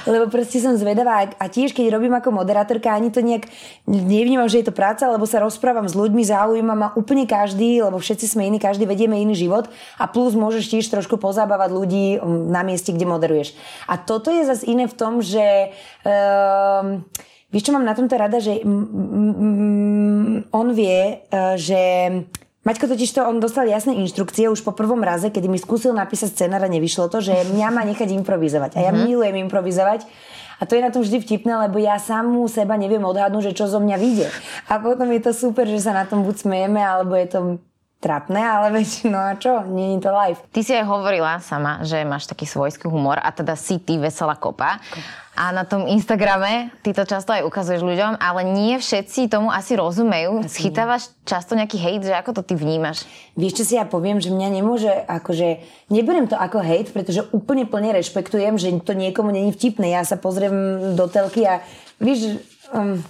lebo 0.10 0.30
proste 0.30 0.62
som 0.62 0.74
zvedavá 0.78 1.30
a 1.42 1.46
tiež 1.46 1.74
keď 1.74 1.94
robím 1.94 2.14
ako 2.18 2.34
moderátorka, 2.34 2.94
ani 2.94 3.14
to 3.14 3.22
nejak 3.22 3.50
nevnímam, 3.86 4.50
že 4.50 4.62
je 4.62 4.70
to 4.70 4.74
práca, 4.74 5.10
lebo 5.10 5.26
sa 5.30 5.42
rozprávam 5.42 5.86
s 5.86 5.94
ľuďmi, 5.94 6.22
zaujíma 6.26 6.74
ma 6.74 6.90
úplne 6.98 7.30
každý, 7.30 7.86
lebo 7.86 8.02
všetci 8.02 8.26
sme 8.26 8.50
iní, 8.50 8.58
každý 8.58 8.90
vedieme 8.90 9.18
iný 9.22 9.38
život 9.38 9.70
a 10.02 10.10
plus 10.10 10.34
môžeš 10.34 10.70
tiež 10.74 10.86
trošku 10.90 11.22
pozabávať 11.22 11.70
ľudí 11.70 12.06
um, 12.18 12.50
na 12.50 12.66
mieste, 12.66 12.94
kde 12.94 13.06
moderuješ. 13.10 13.54
A 13.86 13.98
toto 13.98 14.34
je 14.34 14.42
zase 14.42 14.66
iné 14.66 14.90
v 14.90 14.98
tom, 14.98 15.22
že 15.22 15.70
uh, 16.02 16.75
um, 16.82 17.06
Vieš, 17.54 17.72
čo 17.72 17.76
mám 17.78 17.88
na 17.88 17.96
tomto 17.96 18.20
rada, 18.20 18.36
že 18.44 18.60
mm, 18.68 20.52
on 20.52 20.68
vie, 20.76 21.24
uh, 21.32 21.56
že 21.56 21.80
Maťko 22.66 22.90
totiž 22.90 23.14
to, 23.14 23.22
on 23.22 23.38
dostal 23.38 23.70
jasné 23.70 23.94
inštrukcie 23.94 24.50
už 24.50 24.66
po 24.66 24.74
prvom 24.74 24.98
raze, 25.06 25.30
kedy 25.30 25.46
mi 25.46 25.62
skúsil 25.62 25.94
napísať 25.94 26.34
scenár 26.34 26.66
a 26.66 26.74
nevyšlo 26.74 27.14
to, 27.14 27.22
že 27.22 27.46
mňa 27.54 27.68
má 27.70 27.86
nechať 27.86 28.10
improvizovať. 28.10 28.76
A 28.76 28.80
ja 28.82 28.92
mm-hmm. 28.92 29.06
milujem 29.06 29.38
improvizovať. 29.46 30.10
A 30.58 30.66
to 30.66 30.74
je 30.74 30.82
na 30.82 30.90
tom 30.90 31.06
vždy 31.06 31.22
vtipné, 31.22 31.54
lebo 31.70 31.78
ja 31.78 32.02
samú 32.02 32.50
seba 32.50 32.74
neviem 32.74 33.06
odhadnúť, 33.06 33.54
že 33.54 33.58
čo 33.62 33.70
zo 33.70 33.78
mňa 33.78 33.98
vyjde. 34.02 34.28
A 34.66 34.82
potom 34.82 35.06
je 35.14 35.22
to 35.22 35.32
super, 35.38 35.70
že 35.70 35.78
sa 35.78 35.94
na 35.94 36.10
tom 36.10 36.26
buď 36.26 36.42
smejeme, 36.42 36.82
alebo 36.82 37.14
je 37.14 37.28
to 37.30 37.40
trapné, 38.02 38.42
ale 38.42 38.72
veď, 38.82 39.14
no 39.14 39.20
a 39.22 39.38
čo, 39.38 39.62
není 39.70 40.02
to 40.02 40.10
live. 40.10 40.42
Ty 40.50 40.62
si 40.66 40.74
aj 40.74 40.90
hovorila 40.90 41.38
sama, 41.46 41.86
že 41.86 42.02
máš 42.02 42.26
taký 42.26 42.50
svojský 42.50 42.90
humor 42.90 43.22
a 43.22 43.30
teda 43.30 43.54
si 43.54 43.78
ty 43.78 44.02
veselá 44.02 44.34
kopa. 44.38 44.82
A 45.36 45.52
na 45.52 45.68
tom 45.68 45.84
Instagrame 45.84 46.72
ty 46.80 46.96
to 46.96 47.04
často 47.04 47.36
aj 47.36 47.44
ukazuješ 47.44 47.84
ľuďom, 47.84 48.24
ale 48.24 48.48
nie 48.48 48.80
všetci 48.80 49.28
tomu 49.28 49.52
asi 49.52 49.76
rozumejú. 49.76 50.48
Asi 50.48 50.64
Schytávaš 50.64 51.12
často 51.28 51.60
nejaký 51.60 51.76
hejt, 51.76 52.08
že 52.08 52.16
ako 52.16 52.40
to 52.40 52.42
ty 52.48 52.56
vnímaš? 52.56 53.04
Vieš, 53.36 53.60
čo 53.60 53.64
si 53.68 53.74
ja 53.76 53.84
poviem, 53.84 54.24
že 54.24 54.32
mňa 54.32 54.50
nemôže, 54.56 54.88
akože, 54.88 55.60
neberiem 55.92 56.32
to 56.32 56.40
ako 56.40 56.64
hejt, 56.64 56.96
pretože 56.96 57.28
úplne 57.36 57.68
plne 57.68 57.92
rešpektujem, 58.00 58.56
že 58.56 58.80
to 58.80 58.96
niekomu 58.96 59.36
není 59.36 59.52
vtipné. 59.52 59.92
Ja 59.92 60.08
sa 60.08 60.16
pozriem 60.16 60.96
do 60.96 61.06
telky 61.12 61.44
a 61.44 61.60
víš, 62.00 62.40
um, 62.72 63.04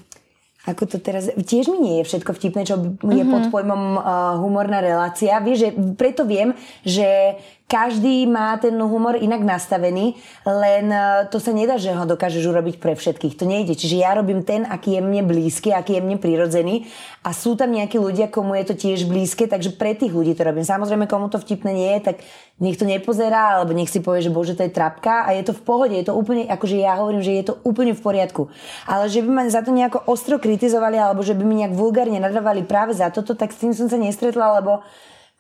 ako 0.66 0.90
to 0.90 0.98
teraz, 0.98 1.30
tiež 1.30 1.70
mi 1.70 1.78
nie 1.78 1.96
je 2.02 2.10
všetko 2.10 2.34
vtipné, 2.34 2.66
čo 2.66 2.82
je 2.82 2.98
mm-hmm. 3.06 3.30
pod 3.30 3.44
pojmom 3.54 3.82
uh, 4.02 4.42
humorná 4.42 4.82
relácia. 4.82 5.38
Vieš, 5.38 5.58
že 5.62 5.70
preto 5.94 6.26
viem, 6.26 6.58
že 6.82 7.38
každý 7.66 8.30
má 8.30 8.54
ten 8.62 8.78
humor 8.78 9.18
inak 9.18 9.42
nastavený, 9.42 10.14
len 10.46 10.86
e, 10.86 11.26
to 11.34 11.42
sa 11.42 11.50
nedá, 11.50 11.82
že 11.82 11.90
ho 11.98 12.06
dokážeš 12.06 12.46
urobiť 12.46 12.78
pre 12.78 12.94
všetkých. 12.94 13.42
To 13.42 13.50
nejde. 13.50 13.74
Čiže 13.74 14.06
ja 14.06 14.14
robím 14.14 14.46
ten, 14.46 14.70
aký 14.70 14.98
je 14.98 15.02
mne 15.02 15.26
blízky, 15.26 15.74
aký 15.74 15.98
je 15.98 16.06
mne 16.06 16.22
prirodzený 16.22 16.86
a 17.26 17.34
sú 17.34 17.58
tam 17.58 17.74
nejakí 17.74 17.98
ľudia, 17.98 18.30
komu 18.30 18.54
je 18.62 18.70
to 18.70 18.76
tiež 18.78 19.10
blízke, 19.10 19.50
takže 19.50 19.74
pre 19.74 19.98
tých 19.98 20.14
ľudí 20.14 20.38
to 20.38 20.46
robím. 20.46 20.62
Samozrejme, 20.62 21.10
komu 21.10 21.26
to 21.34 21.42
vtipné 21.42 21.74
nie 21.74 21.90
je, 21.98 22.14
tak 22.14 22.22
nech 22.62 22.78
to 22.78 22.86
nepozerá, 22.86 23.58
alebo 23.58 23.74
nech 23.74 23.90
si 23.90 23.98
povie, 23.98 24.22
že 24.22 24.30
bože, 24.30 24.54
to 24.54 24.62
je 24.62 24.70
trapka 24.70 25.26
a 25.26 25.34
je 25.34 25.50
to 25.50 25.58
v 25.58 25.66
pohode, 25.66 25.98
je 25.98 26.06
to 26.06 26.14
úplne, 26.14 26.46
akože 26.46 26.78
ja 26.78 27.02
hovorím, 27.02 27.26
že 27.26 27.34
je 27.34 27.46
to 27.50 27.58
úplne 27.66 27.98
v 27.98 28.02
poriadku. 28.06 28.48
Ale 28.86 29.10
že 29.10 29.26
by 29.26 29.30
ma 29.34 29.44
za 29.50 29.66
to 29.66 29.74
nejako 29.74 30.06
ostro 30.06 30.38
kritizovali, 30.38 31.02
alebo 31.02 31.26
že 31.26 31.34
by 31.34 31.42
mi 31.42 31.66
nejak 31.66 31.74
vulgárne 31.74 32.22
nadávali 32.22 32.62
práve 32.62 32.94
za 32.94 33.10
toto, 33.10 33.34
tak 33.34 33.50
s 33.50 33.58
tým 33.58 33.74
som 33.74 33.90
sa 33.90 33.98
nestretla, 33.98 34.62
lebo 34.62 34.86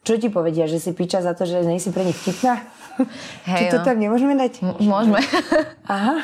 čo 0.05 0.21
ti 0.21 0.29
povedia, 0.29 0.69
že 0.69 0.77
si 0.77 0.93
piča 0.93 1.25
za 1.25 1.33
to, 1.33 1.49
že 1.49 1.65
nejsi 1.65 1.89
pre 1.89 2.05
nich 2.05 2.15
vtipná? 2.15 2.61
Hej, 3.49 3.59
Či 3.59 3.65
to 3.73 3.77
no. 3.81 3.85
tam 3.89 3.97
nemôžeme 3.97 4.37
dať? 4.37 4.61
M- 4.61 4.77
môžeme. 4.85 5.19
Aha. 5.91 6.21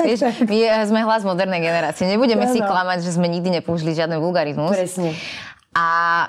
tak, 0.00 0.04
Vieš, 0.08 0.20
tak. 0.24 0.48
my 0.48 0.58
sme 0.88 1.00
hlas 1.04 1.22
modernej 1.28 1.60
generácie. 1.60 2.08
Nebudeme 2.08 2.48
no, 2.48 2.50
si 2.50 2.58
klamať, 2.58 3.04
že 3.04 3.12
sme 3.12 3.28
nikdy 3.28 3.60
nepoužili 3.60 3.92
žiadny 3.92 4.16
vulgarizmus. 4.16 4.72
Presne. 4.72 5.12
A 5.74 5.86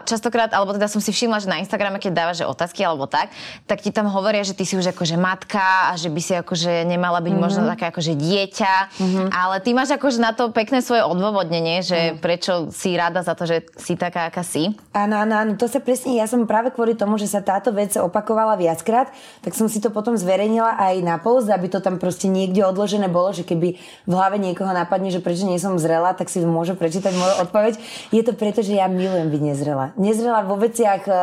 častokrát, 0.09 0.49
alebo 0.57 0.73
teda 0.73 0.89
som 0.89 0.97
si 0.97 1.13
všimla, 1.13 1.37
že 1.37 1.45
na 1.45 1.61
Instagrame, 1.61 2.01
keď 2.01 2.11
dávaš 2.17 2.41
že 2.41 2.49
otázky 2.49 2.81
alebo 2.81 3.05
tak, 3.05 3.29
tak 3.69 3.77
ti 3.77 3.93
tam 3.93 4.09
hovoria, 4.09 4.41
že 4.41 4.57
ty 4.57 4.65
si 4.65 4.73
už 4.73 4.89
akože 4.89 5.21
matka 5.21 5.93
a 5.93 5.93
že 5.93 6.09
by 6.09 6.17
si 6.17 6.33
akože 6.33 6.81
nemala 6.81 7.21
byť 7.21 7.29
mm-hmm. 7.29 7.45
možno 7.45 7.69
také 7.69 7.93
akože 7.93 8.17
dieťa. 8.17 8.73
Mm-hmm. 8.97 9.27
Ale 9.29 9.55
ty 9.61 9.77
máš 9.77 9.93
akože 9.93 10.17
na 10.17 10.33
to 10.33 10.49
pekné 10.49 10.81
svoje 10.81 11.05
odôvodnenie, 11.05 11.85
že 11.85 12.17
mm. 12.17 12.25
prečo 12.25 12.73
si 12.73 12.97
rada 12.97 13.21
za 13.21 13.37
to, 13.37 13.45
že 13.45 13.69
si 13.77 13.93
taká, 13.93 14.33
aká 14.33 14.41
si. 14.41 14.73
Áno, 14.97 15.21
áno, 15.21 15.37
áno, 15.37 15.51
to 15.61 15.69
sa 15.69 15.77
presne, 15.77 16.17
ja 16.17 16.25
som 16.25 16.49
práve 16.49 16.73
kvôli 16.73 16.97
tomu, 16.97 17.21
že 17.21 17.29
sa 17.29 17.45
táto 17.45 17.69
vec 17.69 17.93
opakovala 17.93 18.57
viackrát, 18.57 19.13
tak 19.45 19.53
som 19.53 19.69
si 19.69 19.77
to 19.77 19.93
potom 19.93 20.17
zverejnila 20.17 20.81
aj 20.81 20.95
na 21.05 21.21
post, 21.21 21.53
aby 21.53 21.69
to 21.69 21.85
tam 21.85 22.01
proste 22.01 22.25
niekde 22.25 22.65
odložené 22.65 23.13
bolo, 23.13 23.29
že 23.29 23.45
keby 23.45 23.77
v 24.09 24.11
hlave 24.11 24.41
niekoho 24.41 24.73
napadne, 24.73 25.13
že 25.13 25.21
prečo 25.21 25.45
nie 25.45 25.61
som 25.61 25.77
zrela, 25.77 26.17
tak 26.17 26.33
si 26.33 26.41
môže 26.41 26.73
prečítať 26.73 27.13
moju 27.13 27.35
odpoveď. 27.45 27.77
Je 28.09 28.25
to 28.25 28.33
preto, 28.33 28.65
že 28.65 28.73
ja 28.81 28.89
milujem 28.89 29.34
byť 29.35 29.41
nezrela. 29.43 29.91
Nezrela 29.99 30.47
vo 30.47 30.55
veciach, 30.55 31.03
e, 31.05 31.13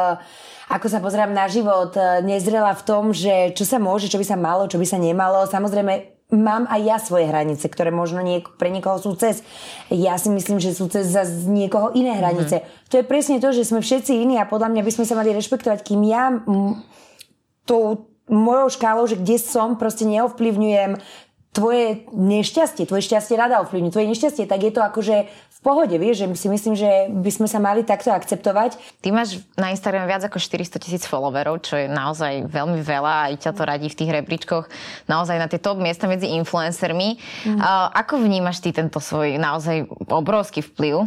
ako 0.69 0.87
sa 0.92 1.00
pozerám 1.00 1.33
na 1.33 1.49
život, 1.49 1.97
e, 1.97 2.21
nezrela 2.21 2.76
v 2.76 2.83
tom, 2.85 3.16
že 3.16 3.57
čo 3.57 3.64
sa 3.64 3.81
môže, 3.81 4.12
čo 4.12 4.21
by 4.21 4.26
sa 4.28 4.37
malo, 4.37 4.69
čo 4.69 4.76
by 4.76 4.85
sa 4.85 5.00
nemalo. 5.00 5.49
Samozrejme, 5.49 6.12
mám 6.33 6.64
aj 6.69 6.81
ja 6.81 6.97
svoje 6.97 7.28
hranice, 7.28 7.69
ktoré 7.69 7.92
možno 7.92 8.25
niek- 8.25 8.57
pre 8.57 8.73
niekoho 8.73 8.97
sú 8.97 9.12
cez. 9.16 9.45
Ja 9.92 10.16
si 10.16 10.33
myslím, 10.33 10.57
že 10.61 10.73
sú 10.73 10.88
cez 10.88 11.12
za 11.12 11.28
niekoho 11.28 11.92
iné 11.92 12.16
hranice. 12.16 12.64
Mm-hmm. 12.64 12.88
To 12.88 12.95
je 13.00 13.04
presne 13.04 13.37
to, 13.37 13.52
že 13.52 13.69
sme 13.69 13.85
všetci 13.85 14.16
iní 14.16 14.40
a 14.40 14.49
podľa 14.49 14.73
mňa 14.73 14.83
by 14.83 14.92
sme 14.92 15.04
sa 15.04 15.14
mali 15.16 15.37
rešpektovať, 15.37 15.85
kým 15.85 16.00
ja 16.09 16.33
m- 16.33 16.81
tou 17.69 18.09
mojou 18.33 18.69
škálou, 18.73 19.04
že 19.04 19.21
kde 19.21 19.37
som, 19.37 19.76
proste 19.76 20.09
neovplyvňujem 20.09 20.97
tvoje 21.52 22.09
nešťastie, 22.16 22.88
tvoje 22.88 23.04
šťastie 23.04 23.37
rada 23.37 23.61
ovplyvní, 23.61 23.92
tvoje 23.92 24.09
nešťastie, 24.09 24.49
tak 24.49 24.64
je 24.64 24.73
to 24.73 24.80
akože 24.80 25.28
v 25.28 25.59
pohode, 25.61 25.94
vieš, 25.94 26.25
že 26.25 26.26
si 26.35 26.49
myslím, 26.49 26.75
že 26.75 27.12
by 27.12 27.30
sme 27.30 27.47
sa 27.47 27.61
mali 27.61 27.85
takto 27.85 28.11
akceptovať. 28.11 28.80
Ty 29.04 29.09
máš 29.12 29.44
na 29.54 29.71
Instagrame 29.71 30.09
viac 30.09 30.25
ako 30.25 30.40
400 30.40 30.80
tisíc 30.80 31.04
followerov, 31.04 31.61
čo 31.62 31.76
je 31.76 31.87
naozaj 31.92 32.49
veľmi 32.49 32.80
veľa 32.80 33.12
a 33.28 33.37
ťa 33.37 33.52
to 33.52 33.62
radí 33.68 33.87
v 33.92 33.99
tých 34.00 34.11
rebríčkoch 34.11 34.66
naozaj 35.06 35.37
na 35.38 35.47
tie 35.47 35.61
top 35.61 35.78
miesta 35.78 36.09
medzi 36.09 36.32
influencermi. 36.35 37.21
Mm. 37.47 37.61
Ako 37.94 38.18
vnímaš 38.18 38.64
ty 38.64 38.73
tento 38.73 38.99
svoj 38.99 39.37
naozaj 39.37 39.87
obrovský 40.09 40.64
vplyv? 40.66 41.06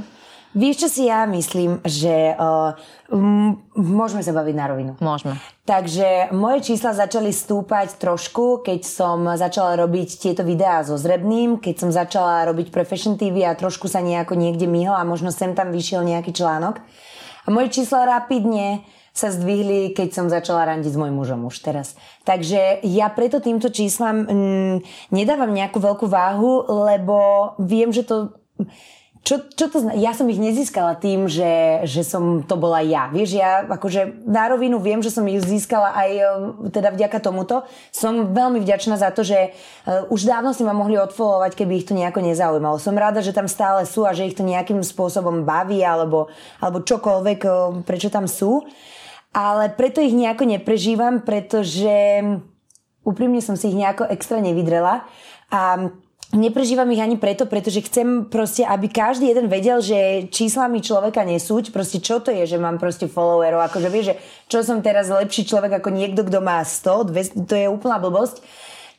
Vieš, 0.56 0.76
čo 0.80 0.90
si 0.90 1.02
ja 1.12 1.28
myslím, 1.28 1.84
že 1.84 2.32
uh, 2.32 2.80
m- 3.12 3.60
môžeme 3.76 4.24
sa 4.24 4.32
baviť 4.32 4.56
na 4.56 4.66
rovinu. 4.72 4.92
Môžeme. 5.04 5.36
Takže 5.68 6.32
moje 6.32 6.72
čísla 6.72 6.96
začali 6.96 7.36
stúpať 7.36 8.00
trošku, 8.00 8.64
keď 8.64 8.80
som 8.88 9.28
začala 9.36 9.76
robiť 9.84 10.16
tieto 10.16 10.48
videá 10.48 10.80
so 10.88 10.96
Zrebným, 10.96 11.60
keď 11.60 11.76
som 11.76 11.90
začala 11.92 12.48
robiť 12.48 12.72
pre 12.72 12.88
Fashion 12.88 13.20
TV 13.20 13.44
a 13.44 13.52
trošku 13.52 13.92
sa 13.92 14.00
nejako 14.00 14.40
niekde 14.40 14.64
myhla 14.64 15.04
a 15.04 15.10
možno 15.10 15.28
sem 15.36 15.52
tam 15.52 15.76
vyšiel 15.76 16.08
nejaký 16.08 16.32
článok. 16.32 16.80
A 17.46 17.52
moje 17.52 17.76
čísla 17.76 18.08
rapidne 18.08 18.88
sa 19.16 19.32
zdvihli, 19.32 19.96
keď 19.96 20.10
som 20.12 20.26
začala 20.28 20.68
randiť 20.72 20.92
s 20.92 21.00
mojim 21.00 21.16
mužom 21.16 21.48
už 21.48 21.64
teraz. 21.64 21.96
Takže 22.28 22.84
ja 22.84 23.08
preto 23.12 23.40
týmto 23.40 23.72
číslam 23.72 24.28
mm, 24.28 24.76
nedávam 25.16 25.52
nejakú 25.56 25.80
veľkú 25.80 26.08
váhu, 26.08 26.68
lebo 26.68 27.52
viem, 27.60 27.96
že 27.96 28.04
to 28.04 28.36
čo, 29.25 29.41
čo 29.41 29.74
to 29.74 29.82
znamená? 29.82 29.98
Ja 29.98 30.13
som 30.13 30.29
ich 30.29 30.38
nezískala 30.38 30.94
tým, 31.01 31.25
že, 31.25 31.82
že 31.89 32.05
som 32.05 32.46
to 32.46 32.53
bola 32.62 32.86
ja. 32.86 33.10
Vieš, 33.10 33.29
ja 33.34 33.65
akože 33.65 34.22
na 34.22 34.46
rovinu 34.53 34.77
viem, 34.77 35.01
že 35.01 35.10
som 35.10 35.25
ich 35.25 35.41
získala 35.41 35.98
aj 35.98 36.10
e, 36.13 36.24
teda 36.70 36.94
vďaka 36.94 37.17
tomuto. 37.25 37.65
Som 37.89 38.38
veľmi 38.38 38.62
vďačná 38.62 39.01
za 39.01 39.10
to, 39.10 39.25
že 39.25 39.50
uh, 39.50 40.05
už 40.13 40.29
dávno 40.29 40.53
si 40.53 40.62
ma 40.62 40.77
mohli 40.77 41.01
odfollowovať, 41.01 41.58
keby 41.58 41.74
ich 41.74 41.89
to 41.89 41.98
nejako 41.98 42.22
nezaujímalo. 42.22 42.77
Som 42.77 43.01
rada, 43.01 43.25
že 43.25 43.34
tam 43.34 43.50
stále 43.50 43.89
sú 43.89 44.05
a 44.05 44.13
že 44.13 44.29
ich 44.29 44.38
to 44.38 44.46
nejakým 44.46 44.86
spôsobom 44.86 45.41
baví 45.41 45.82
alebo, 45.82 46.29
alebo 46.62 46.86
čokoľvek, 46.86 47.39
uh, 47.50 47.82
prečo 47.82 48.13
tam 48.13 48.29
sú. 48.29 48.62
Ale 49.34 49.74
preto 49.74 50.05
ich 50.05 50.13
nejako 50.13 50.46
neprežívam, 50.46 51.25
pretože 51.25 52.22
úprimne 53.01 53.41
som 53.41 53.58
si 53.58 53.74
ich 53.74 53.77
nejako 53.77 54.05
extra 54.05 54.38
nevydrela. 54.38 55.01
A 55.50 55.89
neprežívam 56.36 56.88
ich 56.92 57.01
ani 57.01 57.18
preto, 57.20 57.50
pretože 57.50 57.84
chcem 57.84 58.27
proste, 58.27 58.68
aby 58.68 58.92
každý 58.92 59.32
jeden 59.32 59.48
vedel, 59.50 59.80
že 59.82 60.30
číslami 60.30 60.80
človeka 60.84 61.24
nesúť, 61.24 61.72
proste 61.75 62.00
čo 62.00 62.24
to 62.24 62.32
je, 62.32 62.46
že 62.46 62.62
mám 62.62 62.80
proste 62.80 63.10
followerov, 63.10 63.65
akože 63.72 63.89
vieš, 63.89 64.06
že 64.13 64.15
čo 64.51 64.60
som 64.62 64.84
teraz 64.86 65.12
lepší 65.12 65.48
človek 65.48 65.82
ako 65.82 65.89
niekto, 65.92 66.22
kto 66.27 66.39
má 66.39 66.62
100, 66.62 67.12
200, 67.12 67.50
to 67.50 67.56
je 67.56 67.68
úplná 67.68 67.98
blbosť. 68.00 68.39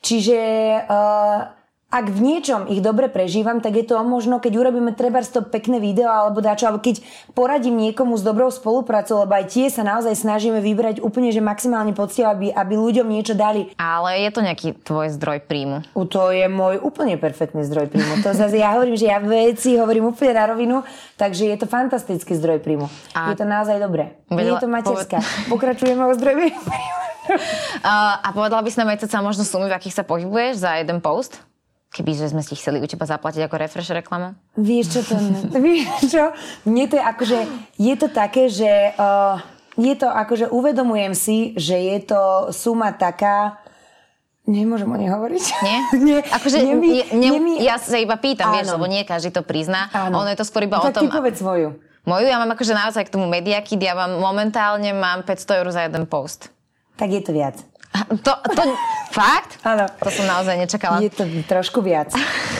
Čiže 0.01 0.37
uh, 0.85 1.56
ak 1.87 2.11
v 2.11 2.19
niečom 2.19 2.67
ich 2.67 2.83
dobre 2.83 3.07
prežívam, 3.07 3.63
tak 3.63 3.79
je 3.79 3.87
to 3.87 3.95
možno, 4.03 4.43
keď 4.43 4.59
urobíme 4.59 4.91
treba 4.91 5.23
to 5.23 5.39
pekné 5.39 5.79
video 5.79 6.11
alebo 6.11 6.43
dačo, 6.43 6.67
alebo 6.67 6.83
keď 6.83 6.99
poradím 7.31 7.79
niekomu 7.79 8.19
s 8.19 8.27
dobrou 8.27 8.51
spoluprácou, 8.51 9.23
lebo 9.23 9.31
aj 9.31 9.55
tie 9.55 9.71
sa 9.71 9.87
naozaj 9.87 10.11
snažíme 10.19 10.59
vybrať 10.59 10.99
úplne, 10.99 11.31
že 11.31 11.39
maximálne 11.39 11.95
poctivo, 11.95 12.27
aby, 12.27 12.51
aby 12.51 12.73
ľuďom 12.75 13.07
niečo 13.07 13.39
dali. 13.39 13.71
Ale 13.79 14.19
je 14.19 14.29
to 14.35 14.43
nejaký 14.43 14.75
tvoj 14.83 15.15
zdroj 15.15 15.47
príjmu? 15.47 15.87
U 15.95 16.03
to 16.03 16.35
je 16.35 16.51
môj 16.51 16.83
úplne 16.83 17.15
perfektný 17.15 17.63
zdroj 17.63 17.87
príjmu. 17.87 18.19
To 18.19 18.35
zase 18.35 18.59
ja 18.59 18.75
hovorím, 18.75 18.99
že 18.99 19.07
ja 19.07 19.23
veci 19.23 19.79
hovorím 19.79 20.11
úplne 20.11 20.35
na 20.35 20.43
rovinu, 20.43 20.83
takže 21.15 21.47
je 21.47 21.55
to 21.55 21.71
fantastický 21.71 22.35
zdroj 22.35 22.59
príjmu. 22.67 22.91
A... 23.15 23.31
Je 23.31 23.39
to 23.39 23.47
naozaj 23.47 23.79
dobré. 23.79 24.19
Vedela... 24.27 24.59
Je 24.59 24.67
to 24.67 24.67
materská. 24.67 25.23
Poved... 25.23 25.47
Pokračujeme 25.55 26.03
o 26.03 26.11
zdroj 26.19 26.35
príjmu. 26.35 26.59
a 28.27 28.27
povedala 28.35 28.59
by 28.59 28.69
si 28.71 28.75
nám 28.75 28.91
aj 28.91 29.07
možno 29.23 29.47
sumy, 29.47 29.71
v 29.71 29.75
akých 29.79 29.95
sa 29.99 30.03
pohybuješ 30.03 30.67
za 30.67 30.83
jeden 30.83 30.99
post? 30.99 31.46
Keby 31.93 32.11
sme 32.29 32.43
si 32.43 32.53
chceli 32.59 32.83
u 32.83 32.87
teba 32.87 33.07
zaplatiť 33.07 33.47
ako 33.47 33.55
refresh 33.57 33.91
reklama? 33.91 34.35
Vieš 34.59 34.85
čo 34.91 35.01
to... 35.07 35.15
vieš 35.65 36.11
čo? 36.11 36.31
Mne 36.67 36.85
to 36.91 36.95
je 36.99 37.03
akože... 37.03 37.39
Je 37.79 37.95
to 37.95 38.07
také, 38.11 38.51
že... 38.51 38.93
Uh, 38.97 39.39
je 39.77 39.93
to 39.93 40.09
akože 40.09 40.49
uvedomujem 40.49 41.13
si, 41.13 41.53
že 41.53 41.77
je 41.77 41.97
to 42.01 42.49
suma 42.49 42.89
taká, 42.97 43.61
Nemôžem 44.47 44.87
o 44.87 44.95
nej 44.95 45.11
hovoriť. 45.11 45.43
Nie? 45.59 45.77
nie 46.07 46.19
akože 46.23 46.63
nemi, 46.63 47.03
ne, 47.11 47.29
nemi... 47.35 47.53
ja 47.59 47.75
sa 47.75 47.99
iba 47.99 48.15
pýtam, 48.15 48.47
áno. 48.47 48.55
vieš, 48.55 48.67
lebo 48.79 48.87
nie 48.87 49.03
každý 49.03 49.35
to 49.35 49.43
prizná. 49.43 49.91
Áno. 49.91 50.23
Ono 50.23 50.31
je 50.31 50.39
to 50.39 50.47
skôr 50.47 50.63
iba 50.63 50.79
no, 50.79 50.87
o 50.87 50.95
tom... 50.95 51.03
Tak 51.03 51.11
ty 51.11 51.19
povedz 51.19 51.43
svoju. 51.43 51.75
Moju 52.07 52.23
ja 52.31 52.39
mám 52.39 52.55
akože 52.55 52.71
naozaj 52.71 53.11
k 53.11 53.19
tomu 53.19 53.27
mediakit, 53.27 53.75
ja 53.75 53.91
mám 53.91 54.23
momentálne 54.23 54.95
mám 54.95 55.27
500 55.27 55.59
eur 55.59 55.67
za 55.75 55.83
jeden 55.83 56.07
post. 56.07 56.47
Tak 56.95 57.11
je 57.11 57.19
to 57.19 57.35
viac. 57.35 57.59
To, 58.21 58.33
to, 58.53 58.61
fakt? 59.11 59.57
Áno. 59.65 59.89
To 60.03 60.09
som 60.13 60.25
naozaj 60.29 60.55
nečakala. 60.59 61.01
Je 61.01 61.09
to 61.09 61.25
trošku 61.49 61.81
viac. 61.81 62.13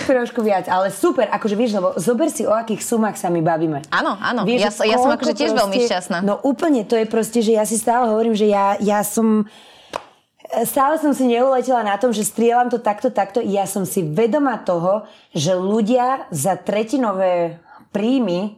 trošku 0.08 0.40
viac, 0.42 0.66
ale 0.72 0.90
super, 0.90 1.28
akože 1.28 1.56
vieš, 1.60 1.78
lebo 1.78 1.94
zober 2.00 2.32
si, 2.32 2.48
o 2.48 2.54
akých 2.56 2.82
sumách 2.82 3.20
sa 3.20 3.28
my 3.28 3.44
bavíme. 3.44 3.84
Áno, 3.92 4.16
áno. 4.18 4.48
Vieš, 4.48 4.72
ja, 4.82 4.96
ja 4.96 4.98
som 4.98 5.12
akože 5.12 5.34
tiež 5.36 5.52
proste, 5.52 5.62
veľmi 5.62 5.78
šťastná. 5.84 6.18
No 6.24 6.40
úplne, 6.42 6.88
to 6.88 6.96
je 6.96 7.06
proste, 7.06 7.44
že 7.44 7.54
ja 7.54 7.68
si 7.68 7.76
stále 7.76 8.08
hovorím, 8.08 8.34
že 8.34 8.48
ja, 8.48 8.80
ja 8.80 9.04
som... 9.04 9.46
Stále 10.48 10.96
som 10.96 11.12
si 11.12 11.28
neuletela 11.28 11.84
na 11.84 12.00
tom, 12.00 12.16
že 12.16 12.24
strieľam 12.24 12.72
to 12.72 12.80
takto, 12.80 13.12
takto. 13.12 13.44
Ja 13.44 13.68
som 13.68 13.84
si 13.84 14.00
vedoma 14.00 14.56
toho, 14.64 15.04
že 15.36 15.52
ľudia 15.52 16.32
za 16.32 16.56
tretinové 16.56 17.60
príjmy 17.92 18.40
e, 18.48 18.50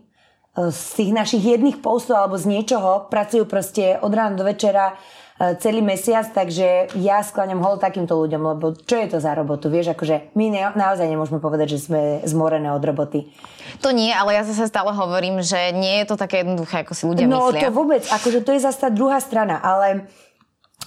z 0.70 0.82
tých 1.02 1.12
našich 1.18 1.42
jedných 1.42 1.82
postov 1.82 2.22
alebo 2.22 2.38
z 2.38 2.46
niečoho 2.46 3.10
pracujú 3.10 3.50
proste 3.50 3.98
od 4.06 4.14
rána 4.14 4.38
do 4.38 4.46
večera 4.46 5.02
celý 5.40 5.80
mesiac, 5.80 6.28
takže 6.36 6.92
ja 7.00 7.24
skláňam 7.24 7.64
hol 7.64 7.80
takýmto 7.80 8.20
ľuďom, 8.20 8.44
lebo 8.44 8.76
čo 8.76 9.00
je 9.00 9.08
to 9.08 9.18
za 9.24 9.32
robotu? 9.32 9.72
Vieš, 9.72 9.96
akože 9.96 10.36
my 10.36 10.46
ne, 10.52 10.64
naozaj 10.76 11.08
nemôžeme 11.08 11.40
povedať, 11.40 11.80
že 11.80 11.88
sme 11.88 12.02
zmorené 12.28 12.76
od 12.76 12.84
roboty. 12.84 13.32
To 13.80 13.96
nie, 13.96 14.12
ale 14.12 14.36
ja 14.36 14.44
zase 14.44 14.68
stále 14.68 14.92
hovorím, 14.92 15.40
že 15.40 15.72
nie 15.72 16.04
je 16.04 16.06
to 16.12 16.20
také 16.20 16.44
jednoduché, 16.44 16.84
ako 16.84 16.92
si 16.92 17.04
ľudia 17.08 17.26
no, 17.32 17.48
myslia. 17.48 17.64
No 17.64 17.72
to 17.72 17.72
vôbec, 17.72 18.04
akože 18.04 18.40
to 18.44 18.52
je 18.52 18.60
zase 18.60 18.80
tá 18.84 18.90
druhá 18.92 19.24
strana, 19.24 19.64
ale... 19.64 20.12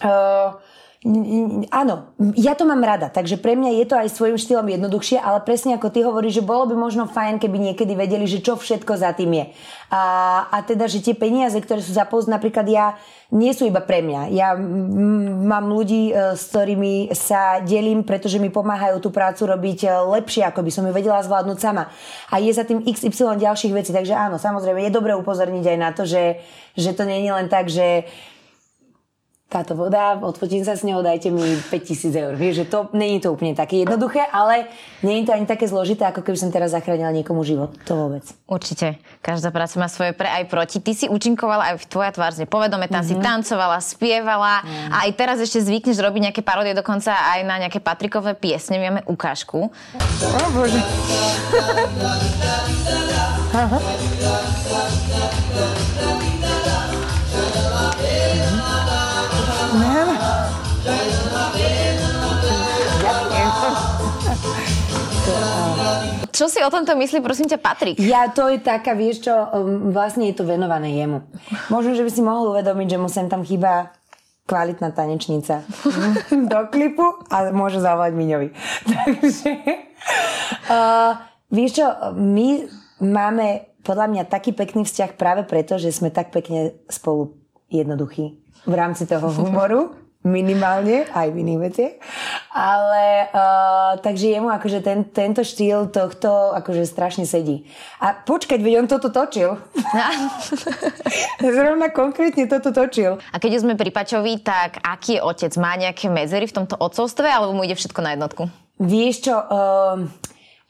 Uh, 0.02 0.56
Áno, 1.02 2.14
ja 2.38 2.54
to 2.54 2.62
mám 2.62 2.78
rada, 2.78 3.10
takže 3.10 3.34
pre 3.34 3.58
mňa 3.58 3.74
je 3.74 3.86
to 3.90 3.98
aj 3.98 4.06
svojím 4.14 4.38
štýlom 4.38 4.70
jednoduchšie, 4.70 5.18
ale 5.18 5.42
presne 5.42 5.74
ako 5.74 5.90
ty 5.90 6.06
hovoríš, 6.06 6.38
že 6.38 6.46
bolo 6.46 6.70
by 6.70 6.78
možno 6.78 7.10
fajn, 7.10 7.42
keby 7.42 7.58
niekedy 7.58 7.98
vedeli, 7.98 8.22
že 8.22 8.38
čo 8.38 8.54
všetko 8.54 9.02
za 9.02 9.10
tým 9.10 9.34
je. 9.34 9.44
A, 9.90 10.02
a 10.46 10.62
teda, 10.62 10.86
že 10.86 11.02
tie 11.02 11.18
peniaze, 11.18 11.58
ktoré 11.58 11.82
sú 11.82 11.90
za 11.90 12.06
post, 12.06 12.30
napríklad 12.30 12.70
ja, 12.70 12.94
nie 13.34 13.50
sú 13.50 13.66
iba 13.66 13.82
pre 13.82 13.98
mňa. 13.98 14.30
Ja 14.30 14.54
m- 14.54 15.42
mám 15.42 15.74
ľudí, 15.74 16.14
e, 16.14 16.38
s 16.38 16.54
ktorými 16.54 17.10
sa 17.18 17.58
delím, 17.58 18.06
pretože 18.06 18.38
mi 18.38 18.54
pomáhajú 18.54 19.02
tú 19.02 19.10
prácu 19.10 19.42
robiť 19.42 19.78
e, 19.82 19.88
lepšie, 19.90 20.46
ako 20.46 20.62
by 20.62 20.70
som 20.70 20.86
ju 20.86 20.94
vedela 20.94 21.18
zvládnuť 21.18 21.58
sama. 21.58 21.90
A 22.30 22.38
je 22.38 22.54
za 22.54 22.62
tým 22.62 22.78
XY 22.78 23.42
ďalších 23.42 23.74
vecí, 23.74 23.90
takže 23.90 24.14
áno, 24.14 24.38
samozrejme, 24.38 24.86
je 24.86 24.94
dobré 24.94 25.18
upozorniť 25.18 25.66
aj 25.66 25.78
na 25.82 25.90
to, 25.90 26.06
že, 26.06 26.38
že 26.78 26.94
to 26.94 27.02
nie 27.02 27.26
je 27.26 27.32
len 27.34 27.50
tak, 27.50 27.66
že 27.66 28.06
táto 29.52 29.76
voda, 29.76 30.16
odfotím 30.16 30.64
sa 30.64 30.72
s 30.72 30.80
ňou, 30.80 31.04
dajte 31.04 31.28
mi 31.28 31.60
5000 31.68 32.08
eur. 32.16 32.32
Vieš, 32.40 32.64
že 32.64 32.66
to 32.72 32.88
není 32.96 33.20
to 33.20 33.28
úplne 33.28 33.52
také 33.52 33.84
jednoduché, 33.84 34.24
ale 34.32 34.72
nie 35.04 35.20
je 35.20 35.28
to 35.28 35.36
ani 35.36 35.44
také 35.44 35.68
zložité, 35.68 36.08
ako 36.08 36.24
keby 36.24 36.40
som 36.40 36.48
teraz 36.48 36.72
zachránila 36.72 37.12
niekomu 37.12 37.44
život. 37.44 37.76
To 37.84 38.08
vôbec. 38.08 38.24
Určite. 38.48 38.96
Každá 39.20 39.52
práca 39.52 39.76
má 39.76 39.92
svoje 39.92 40.16
pre 40.16 40.32
aj 40.32 40.48
proti. 40.48 40.80
Ty 40.80 40.92
si 40.96 41.06
účinkovala 41.12 41.76
aj 41.76 41.84
v 41.84 41.88
tvoja 41.92 42.10
tvár 42.16 42.32
povedome, 42.48 42.88
tam 42.88 43.04
mm-hmm. 43.04 43.20
si 43.20 43.24
tancovala, 43.28 43.78
spievala 43.84 44.64
mm. 44.64 44.88
a 44.88 44.96
aj 45.04 45.10
teraz 45.20 45.36
ešte 45.36 45.60
zvykneš 45.60 46.00
robiť 46.00 46.32
nejaké 46.32 46.40
parodie, 46.40 46.72
dokonca 46.72 47.12
aj 47.12 47.44
na 47.44 47.60
nejaké 47.60 47.84
Patrikové 47.84 48.32
piesne. 48.32 48.80
Máme 48.80 49.04
ukážku. 49.04 49.68
O 49.68 50.48
Bože. 50.56 50.80
Aha. 53.52 53.76
Čo 66.32 66.48
si 66.48 66.58
o 66.64 66.72
tomto 66.72 66.96
myslí, 66.96 67.22
prosím 67.22 67.46
ťa, 67.46 67.60
Patrik? 67.60 67.96
Ja, 68.02 68.26
to 68.32 68.50
je 68.50 68.58
taká, 68.58 68.96
vieš 68.98 69.28
čo, 69.28 69.34
um, 69.34 69.94
vlastne 69.94 70.26
je 70.26 70.34
to 70.34 70.48
venované 70.48 70.98
jemu. 70.98 71.22
Možno, 71.70 71.94
že 71.94 72.02
by 72.02 72.10
si 72.10 72.22
mohol 72.24 72.56
uvedomiť, 72.56 72.96
že 72.96 72.98
mu 72.98 73.06
sem 73.06 73.30
tam 73.30 73.46
chýba 73.46 73.94
kvalitná 74.50 74.90
tanečnica 74.90 75.62
do 76.52 76.60
klipu 76.72 77.22
a 77.30 77.54
môže 77.54 77.78
zavolať 77.78 78.12
Miňovi. 78.16 78.48
Takže, 78.90 79.50
uh, 80.66 81.20
vieš 81.52 81.78
čo, 81.78 81.86
my 82.18 82.66
máme 82.98 83.70
podľa 83.86 84.06
mňa 84.10 84.22
taký 84.26 84.50
pekný 84.50 84.82
vzťah 84.82 85.14
práve 85.14 85.46
preto, 85.46 85.78
že 85.78 85.94
sme 85.94 86.10
tak 86.10 86.34
pekne 86.34 86.74
spolu 86.90 87.38
jednoduchí 87.70 88.38
v 88.66 88.74
rámci 88.74 89.06
toho 89.06 89.30
humoru 89.30 89.94
minimálne, 90.22 91.06
aj 91.10 91.28
v 91.34 91.36
iných 91.42 91.60
veciach. 91.60 91.94
Ale 92.54 93.26
uh, 93.30 93.92
takže 93.98 94.38
jemu 94.38 94.48
akože 94.54 94.78
ten, 94.82 95.02
tento 95.10 95.42
štýl 95.42 95.90
tohto 95.90 96.54
akože 96.54 96.86
strašne 96.86 97.26
sedí. 97.26 97.66
A 97.98 98.14
počkať, 98.14 98.62
veď 98.62 98.74
on 98.82 98.88
toto 98.90 99.10
točil. 99.10 99.58
Zrovna 101.42 101.90
konkrétne 101.90 102.46
toto 102.46 102.70
točil. 102.70 103.18
A 103.34 103.36
keď 103.42 103.66
sme 103.66 103.74
pri 103.74 103.90
Pačovi, 103.90 104.38
tak 104.40 104.78
aký 104.82 105.18
je 105.18 105.24
otec? 105.26 105.52
Má 105.58 105.74
nejaké 105.74 106.06
medzery 106.06 106.46
v 106.46 106.56
tomto 106.62 106.78
otcovstve, 106.78 107.26
alebo 107.26 107.54
mu 107.58 107.66
ide 107.66 107.74
všetko 107.74 108.00
na 108.00 108.14
jednotku? 108.14 108.46
Vieš 108.78 109.30
čo, 109.30 109.36
uh, 109.36 110.06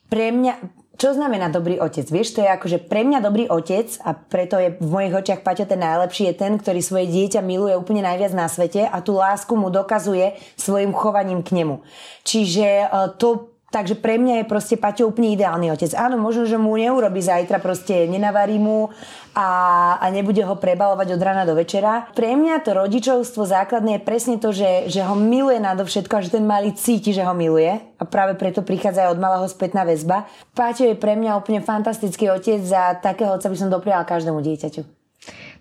pre 0.09 0.33
mňa, 0.33 0.82
čo 1.03 1.19
znamená 1.19 1.51
dobrý 1.51 1.83
otec? 1.83 2.07
Vieš, 2.07 2.39
to 2.39 2.47
je 2.47 2.55
akože 2.55 2.87
pre 2.87 3.03
mňa 3.03 3.19
dobrý 3.19 3.51
otec 3.51 3.91
a 4.07 4.15
preto 4.15 4.55
je 4.63 4.79
v 4.79 4.87
mojich 4.87 5.11
očiach 5.11 5.43
Paťo 5.43 5.67
ten 5.67 5.83
najlepší, 5.83 6.31
je 6.31 6.35
ten, 6.39 6.55
ktorý 6.55 6.79
svoje 6.79 7.11
dieťa 7.11 7.43
miluje 7.43 7.75
úplne 7.75 8.07
najviac 8.07 8.31
na 8.31 8.47
svete 8.47 8.87
a 8.87 9.03
tú 9.03 9.19
lásku 9.19 9.51
mu 9.59 9.67
dokazuje 9.67 10.39
svojim 10.55 10.95
chovaním 10.95 11.43
k 11.43 11.59
nemu. 11.59 11.83
Čiže 12.23 12.87
e, 12.87 12.87
to 13.19 13.52
Takže 13.73 13.97
pre 13.97 14.21
mňa 14.21 14.45
je 14.45 14.51
proste 14.53 14.77
Paťo 14.77 15.09
úplne 15.09 15.33
ideálny 15.33 15.73
otec. 15.73 15.97
Áno, 15.97 16.21
možno, 16.21 16.45
že 16.45 16.61
mu 16.61 16.77
neurobi 16.77 17.25
zajtra, 17.25 17.57
proste 17.57 18.05
nenavarí 18.05 18.61
mu 18.61 18.93
a, 19.33 19.97
a 19.97 20.07
nebude 20.13 20.45
ho 20.45 20.61
prebalovať 20.61 21.17
od 21.17 21.25
rana 21.25 21.49
do 21.49 21.57
večera. 21.57 22.13
Pre 22.13 22.37
mňa 22.37 22.61
to 22.69 22.77
rodičovstvo 22.77 23.49
základné 23.49 23.97
je 23.97 24.05
presne 24.05 24.37
to, 24.37 24.53
že, 24.53 24.93
že 24.93 25.01
ho 25.01 25.17
miluje 25.17 25.57
nadovšetko 25.57 26.21
a 26.21 26.21
že 26.21 26.37
ten 26.37 26.45
malý 26.45 26.77
cíti, 26.77 27.17
že 27.17 27.25
ho 27.25 27.33
miluje 27.33 27.81
a 27.97 28.05
práve 28.05 28.37
preto 28.37 28.61
prichádza 28.61 29.09
aj 29.09 29.17
od 29.17 29.23
malého 29.25 29.49
spätná 29.49 29.89
väzba. 29.89 30.29
Paťo 30.53 30.93
je 30.93 30.97
pre 31.01 31.17
mňa 31.17 31.41
úplne 31.41 31.65
fantastický 31.65 32.29
otec 32.29 32.61
za 32.61 33.01
takého 33.01 33.33
otca 33.33 33.49
by 33.49 33.57
som 33.57 33.73
dopriala 33.73 34.05
každému 34.05 34.45
dieťaťu. 34.45 34.85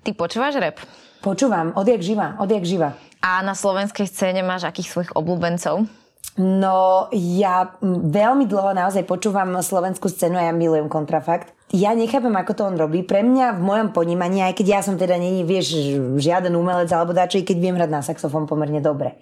Ty 0.03 0.09
počúvaš 0.19 0.59
rap? 0.59 0.83
Počúvam, 1.23 1.71
odjak 1.79 2.03
živa, 2.03 2.35
odjak 2.43 2.67
živa. 2.67 2.99
A 3.23 3.39
na 3.39 3.55
slovenskej 3.55 4.09
scéne 4.09 4.43
máš 4.43 4.67
akých 4.67 4.91
svojich 4.91 5.11
obľúbencov? 5.15 6.00
No, 6.39 7.11
ja 7.11 7.75
veľmi 7.83 8.47
dlho 8.47 8.71
naozaj 8.71 9.03
počúvam 9.03 9.51
slovenskú 9.59 10.07
scénu 10.07 10.39
a 10.39 10.47
ja 10.47 10.53
milujem 10.55 10.87
kontrafakt. 10.87 11.51
Ja 11.75 11.91
nechápem, 11.91 12.31
ako 12.31 12.51
to 12.55 12.61
on 12.67 12.75
robí. 12.79 13.03
Pre 13.03 13.19
mňa 13.19 13.59
v 13.59 13.61
mojom 13.63 13.89
ponímaní, 13.91 14.39
aj 14.43 14.55
keď 14.55 14.67
ja 14.67 14.79
som 14.79 14.95
teda 14.95 15.19
není, 15.19 15.43
vieš, 15.43 15.75
žiaden 16.19 16.55
umelec 16.55 16.87
alebo 16.91 17.11
dačo, 17.11 17.39
i 17.39 17.47
keď 17.47 17.57
viem 17.59 17.75
hrať 17.75 17.91
na 17.91 17.99
saxofón 17.99 18.47
pomerne 18.47 18.79
dobre. 18.79 19.19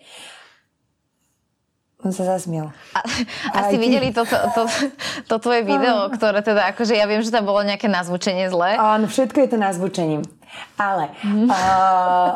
On 2.00 2.16
sa 2.16 2.24
zasmiel. 2.24 2.72
A, 2.96 3.00
a 3.52 3.58
ste 3.68 3.76
ty... 3.76 3.84
videli 3.84 4.16
to, 4.16 4.24
to, 4.24 4.38
to, 4.56 4.62
to 5.28 5.36
tvoje 5.44 5.68
video, 5.68 6.08
ktoré 6.16 6.40
teda, 6.40 6.72
akože 6.72 6.96
ja 6.96 7.04
viem, 7.04 7.20
že 7.20 7.28
tam 7.28 7.44
bolo 7.44 7.60
nejaké 7.60 7.92
nazvučenie 7.92 8.48
zlé. 8.48 8.80
Áno, 8.80 9.12
všetko 9.12 9.36
je 9.44 9.50
to 9.52 9.58
nazvučením. 9.60 10.22
Ale, 10.80 11.14
mm. 11.22 11.48
uh, 11.52 12.32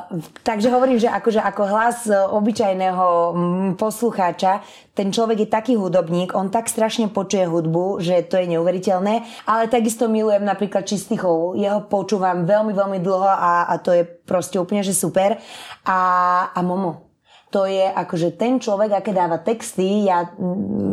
takže 0.45 0.69
hovorím, 0.69 0.99
že 0.99 1.09
akože 1.09 1.39
ako 1.41 1.63
hlas 1.65 2.05
obyčajného 2.11 3.05
poslucháča, 3.79 4.61
ten 4.93 5.09
človek 5.09 5.47
je 5.47 5.49
taký 5.49 5.73
hudobník, 5.73 6.37
on 6.37 6.53
tak 6.53 6.69
strašne 6.69 7.09
počuje 7.09 7.49
hudbu, 7.49 7.97
že 7.97 8.21
to 8.29 8.37
je 8.37 8.45
neuveriteľné, 8.53 9.25
ale 9.49 9.71
takisto 9.71 10.05
milujem 10.05 10.45
napríklad 10.45 10.85
Čistichov, 10.85 11.57
jeho 11.57 11.81
počúvam 11.89 12.45
veľmi, 12.45 12.77
veľmi 12.77 12.99
dlho 13.01 13.25
a, 13.25 13.65
a 13.65 13.73
to 13.81 13.89
je 13.95 14.05
proste 14.05 14.61
úplne, 14.61 14.85
že 14.85 14.93
super. 14.93 15.41
A, 15.87 15.99
a 16.53 16.59
Momo, 16.61 17.09
to 17.53 17.69
je 17.69 17.85
akože 17.85 18.33
ten 18.33 18.57
človek, 18.57 18.97
aké 18.97 19.13
dáva 19.13 19.37
texty, 19.37 20.09
ja 20.09 20.25
mm, 20.25 20.92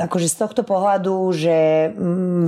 akože 0.00 0.28
z 0.32 0.36
tohto 0.40 0.62
pohľadu, 0.64 1.32
že 1.36 1.56
mm, 1.92 2.46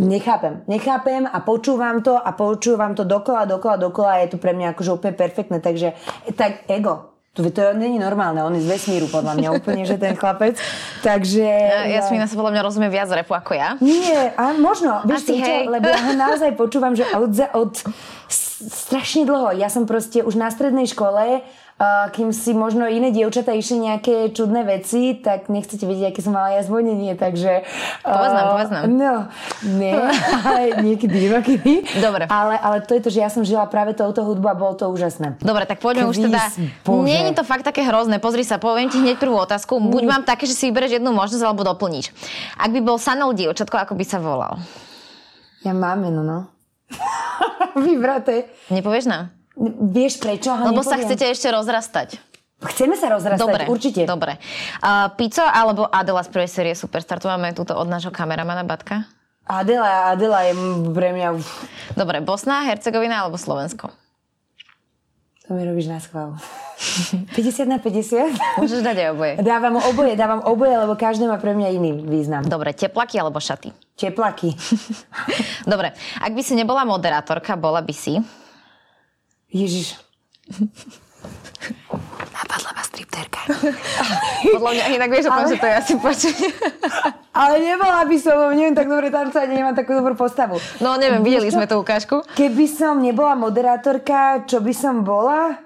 nechápem. 0.00 0.64
Nechápem 0.64 1.28
a 1.28 1.38
počúvam 1.44 2.00
to 2.00 2.16
a 2.16 2.30
počúvam 2.32 2.96
to 2.96 3.04
dokola, 3.04 3.44
dokola, 3.44 3.76
dokola 3.76 4.10
a 4.16 4.20
je 4.24 4.34
to 4.34 4.38
pre 4.40 4.56
mňa 4.56 4.72
akože 4.72 4.90
úplne 4.96 5.14
perfektné. 5.14 5.60
Takže 5.60 5.92
tak 6.34 6.64
ego. 6.72 7.14
To, 7.34 7.42
to 7.50 7.74
není 7.74 7.98
normálne, 7.98 8.46
on 8.46 8.54
je 8.54 8.62
z 8.62 8.70
vesmíru 8.78 9.10
podľa 9.10 9.34
mňa 9.34 9.48
úplne, 9.58 9.82
že 9.82 9.98
ten 9.98 10.14
chlapec. 10.14 10.54
Takže... 11.02 11.42
Ja, 11.42 11.98
Jasmína 11.98 12.30
sa 12.30 12.38
podľa 12.38 12.54
mňa 12.54 12.62
rozumie 12.62 12.88
viac 12.94 13.10
repu 13.10 13.34
ako 13.34 13.58
ja. 13.58 13.74
Nie, 13.82 14.30
a 14.38 14.54
možno, 14.54 15.02
vieš 15.02 15.26
Asi, 15.26 15.42
čo, 15.42 15.66
lebo 15.66 15.90
ja 15.90 16.14
naozaj 16.30 16.54
počúvam, 16.54 16.94
že 16.94 17.02
od, 17.10 17.34
od 17.58 17.74
strašne 18.30 19.26
dlho. 19.26 19.50
Ja 19.58 19.66
som 19.66 19.82
proste 19.82 20.22
už 20.22 20.38
na 20.38 20.46
strednej 20.54 20.86
škole 20.86 21.42
kým 22.14 22.30
si 22.30 22.54
možno 22.54 22.86
iné 22.86 23.10
dievčatá 23.10 23.50
išli 23.50 23.90
nejaké 23.90 24.30
čudné 24.30 24.62
veci, 24.62 25.18
tak 25.18 25.50
nechcete 25.50 25.82
vedieť, 25.82 26.14
aké 26.14 26.20
som 26.22 26.30
mala 26.30 26.54
ja 26.54 26.62
zvonenie, 26.62 27.18
takže... 27.18 27.66
Poznám, 28.06 28.46
uh, 28.46 28.54
poznám. 28.62 28.82
No, 28.94 29.14
nie, 29.74 29.90
ale 29.90 30.62
niekedy 30.86 31.26
inokedy. 31.26 31.82
Dobre. 31.98 32.30
Ale, 32.30 32.54
ale 32.62 32.78
to 32.86 32.94
je 32.94 33.02
to, 33.02 33.10
že 33.10 33.18
ja 33.26 33.30
som 33.30 33.42
žila 33.42 33.66
práve 33.66 33.90
touto 33.98 34.22
hudbu 34.22 34.46
a 34.46 34.54
bolo 34.54 34.78
to 34.78 34.86
úžasné. 34.86 35.34
Dobre, 35.42 35.66
tak 35.66 35.82
poďme 35.82 36.06
Kvíz, 36.06 36.14
už 36.14 36.30
teda... 36.30 36.42
Nie 37.02 37.26
je 37.26 37.34
to 37.34 37.42
fakt 37.42 37.66
také 37.66 37.82
hrozné. 37.82 38.22
Pozri 38.22 38.46
sa, 38.46 38.62
poviem 38.62 38.86
ti 38.86 39.02
hneď 39.02 39.18
prvú 39.18 39.34
otázku. 39.42 39.82
Buď 39.82 40.02
mám 40.06 40.22
také, 40.22 40.46
že 40.46 40.54
si 40.54 40.70
vyberieš 40.70 41.02
jednu 41.02 41.10
možnosť, 41.10 41.42
alebo 41.42 41.66
doplníš. 41.66 42.14
Ak 42.54 42.70
by 42.70 42.80
bol 42.86 43.02
Sanol 43.02 43.34
dievčatko, 43.34 43.74
ako 43.82 43.98
by 43.98 44.04
sa 44.06 44.22
volal? 44.22 44.62
Ja 45.66 45.74
mám 45.74 46.06
meno, 46.06 46.22
no. 46.22 46.38
Vybraté. 47.84 48.46
Nepovieš 48.70 49.10
nám? 49.10 49.43
Vieš 49.94 50.18
prečo? 50.18 50.50
Lebo 50.50 50.82
nepoviem. 50.82 50.90
sa 50.90 50.96
chcete 50.98 51.24
ešte 51.30 51.48
rozrastať. 51.50 52.08
Chceme 52.64 52.96
sa 52.96 53.12
rozrastať, 53.12 53.44
dobre, 53.44 53.62
určite. 53.68 54.02
Dobre. 54.08 54.40
Uh, 54.80 55.12
Pico 55.20 55.44
alebo 55.44 55.84
Adela 55.90 56.24
z 56.24 56.30
prvej 56.32 56.50
série 56.50 56.72
Superstar? 56.72 57.20
Tu 57.20 57.28
máme 57.28 57.52
túto 57.52 57.76
od 57.76 57.84
nášho 57.84 58.08
kameramana 58.08 58.64
Batka. 58.64 59.04
Adela, 59.44 60.16
Adela 60.16 60.48
je 60.48 60.56
pre 60.96 61.12
mňa... 61.12 61.28
Dobre, 61.92 62.24
Bosna, 62.24 62.64
Hercegovina 62.64 63.20
alebo 63.20 63.36
Slovensko? 63.36 63.92
To 65.44 65.52
mi 65.52 65.68
robíš 65.68 65.92
na 65.92 66.00
schvál. 66.00 66.40
50 67.36 67.68
na 67.68 67.76
50? 67.76 68.32
Môžeš 68.56 68.80
dať 68.80 68.96
aj 68.96 69.08
oboje. 69.12 69.34
Dávam 69.44 69.76
oboje, 69.76 70.12
dávam 70.16 70.40
oboje, 70.48 70.72
lebo 70.72 70.96
každý 70.96 71.28
má 71.28 71.36
pre 71.36 71.52
mňa 71.52 71.68
iný 71.76 71.90
význam. 72.00 72.48
Dobre, 72.48 72.72
teplaky 72.72 73.20
alebo 73.20 73.36
šaty? 73.36 73.68
Teplaky. 73.92 74.56
Dobre, 75.72 75.92
ak 76.24 76.32
by 76.32 76.40
si 76.40 76.56
nebola 76.56 76.88
moderátorka, 76.88 77.60
bola 77.60 77.84
by 77.84 77.92
si... 77.92 78.16
Ježiš. 79.54 79.94
Napadla 82.34 82.70
ma 82.74 82.82
stripterka. 82.82 83.40
Podľa 84.58 84.70
mňa 84.74 84.84
inak 84.98 85.08
vieš 85.14 85.30
ale... 85.30 85.46
že 85.46 85.56
to 85.62 85.66
je 85.70 85.74
asi 85.78 85.94
počuť. 85.96 86.36
ale 87.46 87.54
nebola 87.62 88.02
by 88.04 88.16
som, 88.18 88.50
neviem 88.52 88.74
tak 88.76 88.90
dobre 88.90 89.08
tancovať, 89.08 89.46
nemám 89.48 89.78
takú 89.78 89.94
dobrú 89.94 90.18
postavu. 90.18 90.58
No 90.82 90.98
neviem, 90.98 91.22
videli 91.22 91.48
sme 91.48 91.70
tú 91.70 91.78
ukážku. 91.80 92.26
Keby 92.34 92.66
som 92.66 92.98
nebola 92.98 93.38
moderátorka, 93.38 94.44
čo 94.44 94.58
by 94.58 94.74
som 94.74 95.06
bola? 95.06 95.56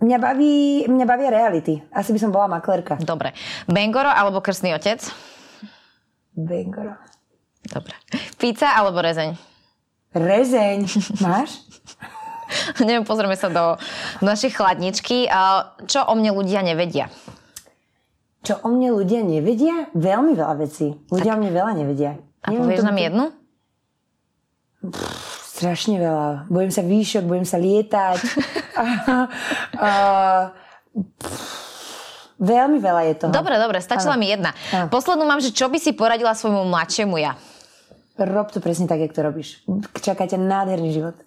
Mňa 0.00 0.16
baví, 0.16 0.88
mňa 0.88 1.04
baví 1.04 1.28
reality. 1.28 1.74
Asi 1.92 2.16
by 2.16 2.18
som 2.22 2.32
bola 2.32 2.48
maklerka. 2.48 2.96
Dobre. 2.96 3.36
Bengoro 3.68 4.08
alebo 4.08 4.40
krstný 4.40 4.72
otec? 4.72 5.04
Bengoro. 6.32 6.96
Dobre. 7.68 7.92
Pizza 8.40 8.72
alebo 8.72 9.04
rezeň? 9.04 9.36
Rezeň. 10.16 10.78
Máš? 11.20 11.60
Neviem, 12.86 13.04
pozrieme 13.04 13.36
sa 13.36 13.48
do, 13.48 13.76
do 14.20 14.26
našej 14.26 14.54
chladničky. 14.54 15.26
Čo 15.86 16.06
o 16.06 16.12
mne 16.14 16.34
ľudia 16.34 16.60
nevedia? 16.62 17.10
Čo 18.40 18.62
o 18.64 18.68
mne 18.72 18.96
ľudia 18.96 19.20
nevedia? 19.20 19.88
Veľmi 19.92 20.32
veľa 20.32 20.54
vecí. 20.60 20.96
Ľudia 21.12 21.32
tak. 21.32 21.36
o 21.36 21.40
mne 21.44 21.50
veľa 21.52 21.72
nevedia. 21.76 22.12
A 22.40 22.54
Neviem, 22.54 22.72
povieš 22.72 22.84
nám 22.88 22.98
jednu? 22.98 23.24
Pff, 24.80 25.30
Strašne 25.60 26.00
veľa. 26.00 26.48
Bojím 26.48 26.72
sa 26.72 26.80
výšok, 26.80 27.28
bojím 27.28 27.44
sa 27.44 27.60
lietať. 27.60 28.16
a, 28.80 28.84
a, 29.76 29.90
veľmi 32.40 32.80
veľa 32.80 33.02
je 33.12 33.14
toho. 33.20 33.28
Dobre, 33.28 33.60
dobre, 33.60 33.84
stačila 33.84 34.16
ano. 34.16 34.24
mi 34.24 34.32
jedna. 34.32 34.56
Ano. 34.72 34.88
Poslednú 34.88 35.28
mám, 35.28 35.44
že 35.44 35.52
čo 35.52 35.68
by 35.68 35.76
si 35.76 35.92
poradila 35.92 36.32
svojmu 36.32 36.64
mladšiemu 36.64 37.12
ja? 37.20 37.36
Rob 38.16 38.48
to 38.48 38.64
presne 38.64 38.88
tak, 38.88 39.04
jak 39.04 39.12
to 39.12 39.20
robíš. 39.20 39.60
Čakáte 40.00 40.40
nádherný 40.40 40.96
život. 40.96 41.20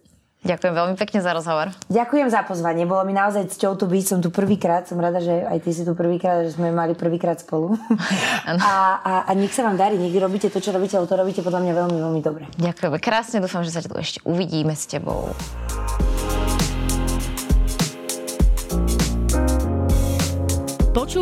Ďakujem 0.44 0.74
veľmi 0.76 0.96
pekne 1.00 1.24
za 1.24 1.32
rozhovor. 1.32 1.72
Ďakujem 1.88 2.28
za 2.28 2.44
pozvanie. 2.44 2.84
Bolo 2.84 3.08
mi 3.08 3.16
naozaj 3.16 3.48
cťou 3.56 3.80
tu 3.80 3.88
byť. 3.88 4.04
Som 4.04 4.20
tu 4.20 4.28
prvýkrát. 4.28 4.84
Som 4.84 5.00
rada, 5.00 5.24
že 5.24 5.32
aj 5.32 5.64
ty 5.64 5.72
si 5.72 5.88
tu 5.88 5.96
prvýkrát, 5.96 6.44
že 6.44 6.60
sme 6.60 6.70
mali 6.76 6.94
prvýkrát 6.94 7.40
spolu. 7.40 7.80
a, 8.48 9.00
a, 9.00 9.14
a 9.28 9.32
nech 9.34 9.56
sa 9.56 9.64
vám 9.64 9.80
darí. 9.80 9.96
Nech 9.96 10.12
robíte 10.20 10.52
to, 10.52 10.60
čo 10.60 10.76
robíte, 10.76 11.00
ale 11.00 11.08
to 11.08 11.16
robíte 11.16 11.40
podľa 11.40 11.64
mňa 11.64 11.74
veľmi, 11.80 11.98
veľmi 11.98 12.22
dobre. 12.22 12.44
Ďakujem. 12.60 12.92
Krásne 13.00 13.40
dúfam, 13.40 13.64
že 13.64 13.72
sa 13.72 13.80
tu 13.80 13.96
ešte 13.96 14.20
uvidíme 14.28 14.76
s 14.76 14.84
tebou. 14.84 15.32